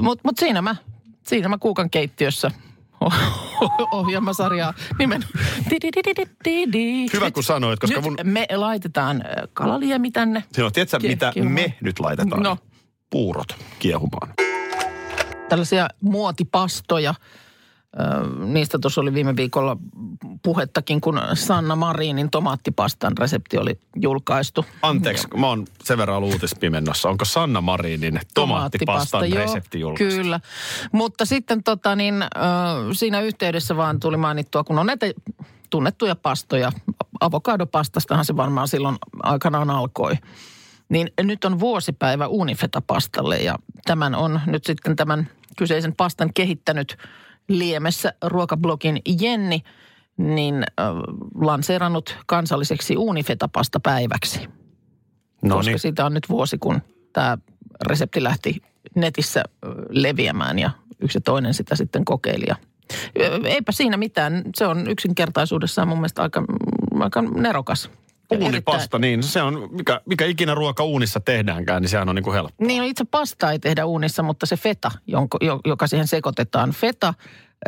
mutta 0.00 0.20
mut 0.24 0.38
siinä 0.38 0.62
mä, 0.62 0.76
siinä 1.26 1.48
mä 1.48 1.58
kuukan 1.58 1.90
keittiössä 1.90 2.50
ohjelmasarjaa 3.92 4.74
nimen. 4.98 5.24
Hyvä, 7.12 7.30
kun 7.30 7.42
sanoit, 7.42 7.80
koska 7.80 7.96
nyt 8.00 8.04
mun- 8.04 8.16
me 8.22 8.46
laitetaan 8.56 9.24
kalaliemi 9.52 10.10
tänne. 10.10 10.44
Joo, 10.58 10.70
tiedätkö 10.70 10.96
Kie- 10.98 11.08
mitä 11.08 11.30
kiehumaan. 11.32 11.54
me 11.54 11.74
nyt 11.80 11.98
laitetaan? 12.00 12.42
No. 12.42 12.58
Puurot 13.10 13.48
kiehumaan. 13.78 14.28
tällaisia 15.48 15.88
muotipastoja. 16.00 17.14
Niistä 18.44 18.78
tuossa 18.78 19.00
oli 19.00 19.14
viime 19.14 19.36
viikolla 19.36 19.76
puhettakin, 20.42 21.00
kun 21.00 21.20
Sanna 21.34 21.76
Marinin 21.76 22.30
tomaattipastan 22.30 23.18
resepti 23.18 23.58
oli 23.58 23.80
julkaistu. 23.96 24.64
Anteeksi, 24.82 25.28
mä 25.36 25.46
oon 25.48 25.64
sen 25.84 25.98
verran 25.98 26.16
ollut 26.16 26.32
uutispimennossa. 26.32 27.08
Onko 27.08 27.24
Sanna 27.24 27.60
Marinin 27.60 28.20
tomaattipastan 28.34 29.30
joo, 29.30 29.38
resepti 29.38 29.80
julkaistu? 29.80 30.22
Kyllä. 30.22 30.40
Mutta 30.92 31.24
sitten 31.24 31.62
tota 31.62 31.96
niin, 31.96 32.14
siinä 32.92 33.20
yhteydessä 33.20 33.76
vaan 33.76 34.00
tuli 34.00 34.16
mainittua, 34.16 34.64
kun 34.64 34.78
on 34.78 34.86
näitä 34.86 35.06
tunnettuja 35.70 36.16
pastoja. 36.16 36.72
Avokadopastastahan 37.20 38.24
se 38.24 38.36
varmaan 38.36 38.68
silloin 38.68 38.96
aikanaan 39.22 39.70
alkoi. 39.70 40.14
Niin 40.88 41.10
nyt 41.22 41.44
on 41.44 41.60
vuosipäivä 41.60 42.26
Unifeta-pastalle 42.26 43.36
ja 43.36 43.58
tämän 43.84 44.14
on 44.14 44.40
nyt 44.46 44.64
sitten 44.64 44.96
tämän 44.96 45.28
kyseisen 45.56 45.96
pastan 45.96 46.30
kehittänyt 46.34 46.96
Liemessä 47.48 48.12
ruokablogin 48.24 49.00
Jenni, 49.20 49.62
niin 50.16 50.54
äh, 50.54 50.86
lanseerannut 51.34 52.16
kansalliseksi 52.26 52.96
Unifeta-pastapäiväksi 52.96 54.48
No 55.42 55.56
koska 55.56 55.70
niin. 55.70 55.78
siitä 55.78 56.06
on 56.06 56.14
nyt 56.14 56.28
vuosi, 56.28 56.58
kun 56.58 56.82
tämä 57.12 57.38
resepti 57.86 58.22
lähti 58.22 58.62
netissä 58.94 59.42
leviämään 59.88 60.58
ja 60.58 60.70
yksi 61.00 61.20
toinen 61.20 61.54
sitä 61.54 61.76
sitten 61.76 62.04
kokeili. 62.04 62.44
Ja, 62.48 62.56
eipä 63.44 63.72
siinä 63.72 63.96
mitään. 63.96 64.42
Se 64.56 64.66
on 64.66 64.90
yksinkertaisuudessaan 64.90 65.88
mun 65.88 65.98
mielestä 65.98 66.22
aika, 66.22 66.44
aika 67.00 67.22
nerokas. 67.22 67.90
Uunipasta, 68.30 68.98
niin 68.98 69.22
se 69.22 69.42
on, 69.42 69.68
mikä, 69.72 70.00
mikä 70.06 70.24
ikinä 70.24 70.54
ruoka 70.54 70.84
uunissa 70.84 71.20
tehdäänkään, 71.20 71.82
niin 71.82 71.90
sehän 71.90 72.08
on 72.08 72.14
niin 72.14 72.22
kuin 72.22 72.34
helppo. 72.34 72.64
Niin 72.64 72.84
itse 72.84 73.04
pasta 73.04 73.52
ei 73.52 73.58
tehdä 73.58 73.86
uunissa, 73.86 74.22
mutta 74.22 74.46
se 74.46 74.56
feta, 74.56 74.90
jonka, 75.06 75.38
jo- 75.40 75.60
joka 75.64 75.86
siihen 75.86 76.06
sekoitetaan. 76.06 76.70
Feta, 76.70 77.08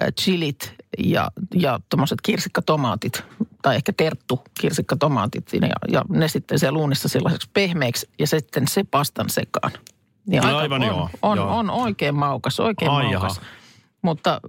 äh, 0.02 0.08
chilit 0.20 0.74
ja, 0.98 1.30
ja 1.54 1.80
tuommoiset 1.90 2.18
kirsikkatomaatit, 2.22 3.24
tai 3.62 3.76
ehkä 3.76 3.92
terttu 3.96 4.42
kirsikkatomaatit 4.60 5.48
siinä, 5.48 5.66
ja, 5.66 5.74
ja 5.92 6.04
ne 6.08 6.28
sitten 6.28 6.58
siellä 6.58 6.78
uunissa 6.78 7.08
sellaiseksi 7.08 7.50
pehmeäksi 7.52 8.10
ja 8.18 8.26
sitten 8.26 8.68
se 8.68 8.84
pastan 8.84 9.30
sekaan. 9.30 9.72
Niin 10.26 10.42
No 10.42 10.58
aivan 10.58 10.82
on, 10.82 10.88
joo, 10.88 11.10
On, 11.22 11.38
joo. 11.38 11.58
on 11.58 11.70
oikein 11.70 12.14
maukas, 12.14 12.60
oikein 12.60 12.90
Ai 12.90 13.02
maukas. 13.04 13.36
jaha. 13.36 13.46
Mutta 14.02 14.32
äh, 14.34 14.40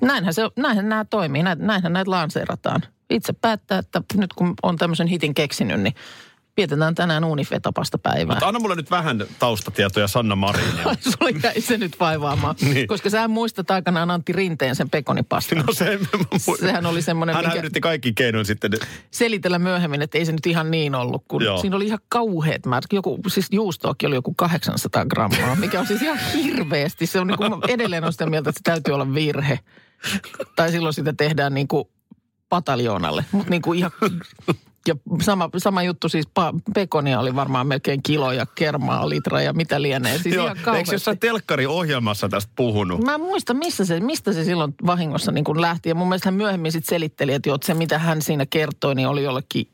näinhän, 0.00 0.34
se, 0.34 0.42
näinhän 0.56 0.88
nämä 0.88 1.04
toimii, 1.04 1.42
näin, 1.42 1.58
näinhän 1.66 1.92
näitä 1.92 2.10
lanseerataan. 2.10 2.82
Itse 3.10 3.32
päättää, 3.32 3.78
että 3.78 4.02
nyt 4.14 4.32
kun 4.32 4.54
on 4.62 4.76
tämmöisen 4.76 5.06
hitin 5.06 5.34
keksinyt, 5.34 5.80
niin 5.80 5.94
vietetään 6.56 6.94
tänään 6.94 7.24
uunifetapasta 7.24 7.98
päivää. 7.98 8.34
Mutta 8.34 8.48
anna 8.48 8.60
mulle 8.60 8.74
nyt 8.74 8.90
vähän 8.90 9.24
taustatietoja 9.38 10.08
Sanna 10.08 10.36
Marinilta. 10.36 10.82
Ai, 10.88 10.96
sulla 11.00 11.40
jäi 11.42 11.60
se 11.60 11.78
nyt 11.78 12.00
vaivaamaan. 12.00 12.54
Niin. 12.74 12.88
Koska 12.88 13.10
sä 13.10 13.28
muistat 13.28 13.70
aikanaan 13.70 14.10
Antti 14.10 14.32
Rinteen 14.32 14.76
sen 14.76 14.90
pekonipastan. 14.90 15.58
No 15.58 15.72
se, 15.72 15.98
Sehän 16.60 16.86
oli 16.86 17.02
semmoinen, 17.02 17.36
Hän 17.36 17.44
mikä 17.44 17.58
yritti 17.58 17.80
kaikki 17.80 18.12
keinoin 18.12 18.46
sitten. 18.46 18.72
selitellä 19.10 19.58
myöhemmin, 19.58 20.02
että 20.02 20.18
ei 20.18 20.26
se 20.26 20.32
nyt 20.32 20.46
ihan 20.46 20.70
niin 20.70 20.94
ollut, 20.94 21.24
kun 21.28 21.44
Joo. 21.44 21.58
siinä 21.58 21.76
oli 21.76 21.86
ihan 21.86 21.98
kauheat 22.08 22.66
määrät. 22.66 22.92
Joku, 22.92 23.20
siis 23.28 23.46
juustoakin 23.50 24.06
oli 24.06 24.14
joku 24.14 24.34
800 24.34 25.04
grammaa, 25.04 25.56
mikä 25.56 25.80
on 25.80 25.86
siis 25.86 26.02
ihan 26.02 26.18
hirveästi. 26.34 27.06
Se 27.06 27.20
on 27.20 27.26
niin 27.26 27.38
kuin, 27.38 27.52
edelleen 27.68 28.04
on 28.04 28.12
sitä 28.12 28.26
mieltä, 28.26 28.50
että 28.50 28.58
se 28.58 28.62
täytyy 28.62 28.94
olla 28.94 29.14
virhe. 29.14 29.58
Tai 30.56 30.70
silloin 30.70 30.94
sitä 30.94 31.12
tehdään 31.16 31.54
niin 31.54 31.68
kuin 31.68 31.84
pataljoonalle. 32.48 33.24
Mutta 33.32 33.50
niin 33.50 33.62
kuin 33.62 33.78
ihan... 33.78 33.90
Ja 34.88 34.94
sama, 35.22 35.50
sama 35.56 35.82
juttu 35.82 36.08
siis, 36.08 36.26
pa, 36.34 36.54
pekonia 36.74 37.20
oli 37.20 37.34
varmaan 37.34 37.66
melkein 37.66 38.02
kilo 38.02 38.32
ja 38.32 38.46
kermaa 38.54 39.08
litra 39.08 39.42
ja 39.42 39.52
mitä 39.52 39.82
lienee. 39.82 40.18
Siis 40.18 40.34
Joo, 40.34 40.54
ihan 40.62 40.76
eikö 40.76 40.92
jossain 40.92 41.18
telkkari-ohjelmassa 41.18 42.28
tästä 42.28 42.52
puhunut? 42.56 43.04
Mä 43.04 43.14
en 43.14 43.20
muista, 43.20 43.54
missä 43.54 43.84
se, 43.84 44.00
mistä 44.00 44.32
se 44.32 44.44
silloin 44.44 44.74
vahingossa 44.86 45.32
niin 45.32 45.44
kuin 45.44 45.60
lähti. 45.60 45.88
Ja 45.88 45.94
mun 45.94 46.08
mielestä 46.08 46.26
hän 46.26 46.34
myöhemmin 46.34 46.72
sitten 46.72 46.94
selitteli, 46.94 47.32
että, 47.32 47.48
jo, 47.48 47.58
se 47.64 47.74
mitä 47.74 47.98
hän 47.98 48.22
siinä 48.22 48.46
kertoi, 48.46 48.94
niin 48.94 49.08
oli 49.08 49.22
jollekin 49.22 49.68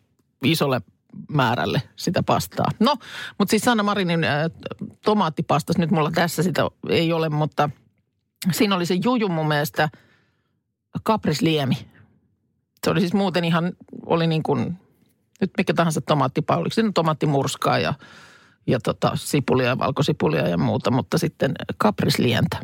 isolle 0.44 0.80
määrälle 1.28 1.82
sitä 1.96 2.22
pastaa. 2.22 2.70
No, 2.80 2.96
mutta 3.38 3.50
siis 3.50 3.62
Sanna 3.62 3.82
Marinin 3.82 4.24
äh, 4.24 4.50
tomaattipastas, 5.04 5.78
nyt 5.78 5.90
mulla 5.90 6.10
tässä 6.10 6.42
sitä 6.42 6.62
ei 6.88 7.12
ole, 7.12 7.28
mutta 7.28 7.70
siinä 8.52 8.76
oli 8.76 8.86
se 8.86 8.94
juju 9.04 9.28
mun 9.28 9.48
mielestä 9.48 9.88
kaprisliemi. 11.02 11.74
Se 12.84 12.90
oli 12.90 13.00
siis 13.00 13.12
muuten 13.12 13.44
ihan, 13.44 13.72
oli 14.06 14.26
niin 14.26 14.42
kuin, 14.42 14.78
nyt 15.40 15.50
mikä 15.58 15.74
tahansa 15.74 16.00
tomaattipa, 16.00 16.56
oliko 16.56 16.74
siinä 16.74 16.90
tomaattimurskaa 16.94 17.78
ja, 17.78 17.94
ja 18.66 18.80
tota, 18.80 19.12
sipulia 19.14 19.66
ja 19.66 19.78
valkosipulia 19.78 20.48
ja 20.48 20.58
muuta, 20.58 20.90
mutta 20.90 21.18
sitten 21.18 21.54
kaprislientä. 21.78 22.60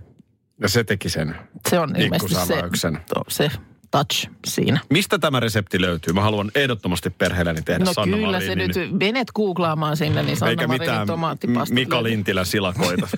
Ja 0.60 0.68
se 0.68 0.84
teki 0.84 1.08
sen. 1.08 1.36
Se 1.68 1.78
on 1.78 1.96
ilmeisesti 1.96 2.46
se, 2.76 2.90
to- 3.14 3.24
se 3.28 3.50
touch 3.90 4.30
siinä. 4.46 4.80
Mistä 4.90 5.18
tämä 5.18 5.40
resepti 5.40 5.80
löytyy? 5.80 6.12
Mä 6.12 6.20
haluan 6.22 6.50
ehdottomasti 6.54 7.10
perheelleni 7.10 7.62
tehdä 7.62 7.84
No 7.84 7.92
Sanna 7.92 8.16
kyllä 8.16 8.32
Marinin. 8.38 8.74
se 8.74 8.80
nyt, 8.80 9.00
menet 9.00 9.32
googlaamaan 9.32 9.96
sinne, 9.96 10.22
niin 10.22 10.36
Sanna 10.36 10.50
Eikä 10.50 10.66
Marinin 10.66 10.90
mitään 10.90 11.06
tomaattipasta. 11.06 11.74
Mika 11.74 11.96
löytyy. 11.96 12.10
Lintilän 12.10 12.46
silakoita. 12.46 13.08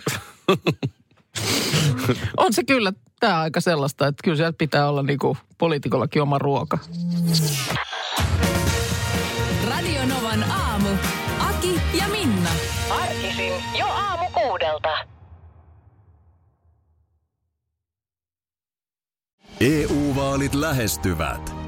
On 2.37 2.53
se 2.53 2.65
kyllä 2.65 2.93
tämä 3.21 3.41
aika 3.41 3.61
sellaista, 3.61 4.07
että 4.07 4.23
kyllä 4.25 4.37
sieltä 4.37 4.59
pitää 4.59 4.89
olla 4.89 5.03
niinku 5.03 5.37
poliitikollakin 5.59 6.23
oma 6.23 6.39
ruoka. 6.39 6.79
Radio 9.69 10.07
Novan 10.07 10.51
aamu. 10.51 10.89
Aki 11.39 11.81
ja 11.99 12.09
Minna. 12.09 12.51
Arkisin 12.91 13.53
jo 13.79 13.87
aamu 13.87 14.25
kuudelta. 14.35 14.89
EU-vaalit 19.61 20.55
lähestyvät. 20.55 21.68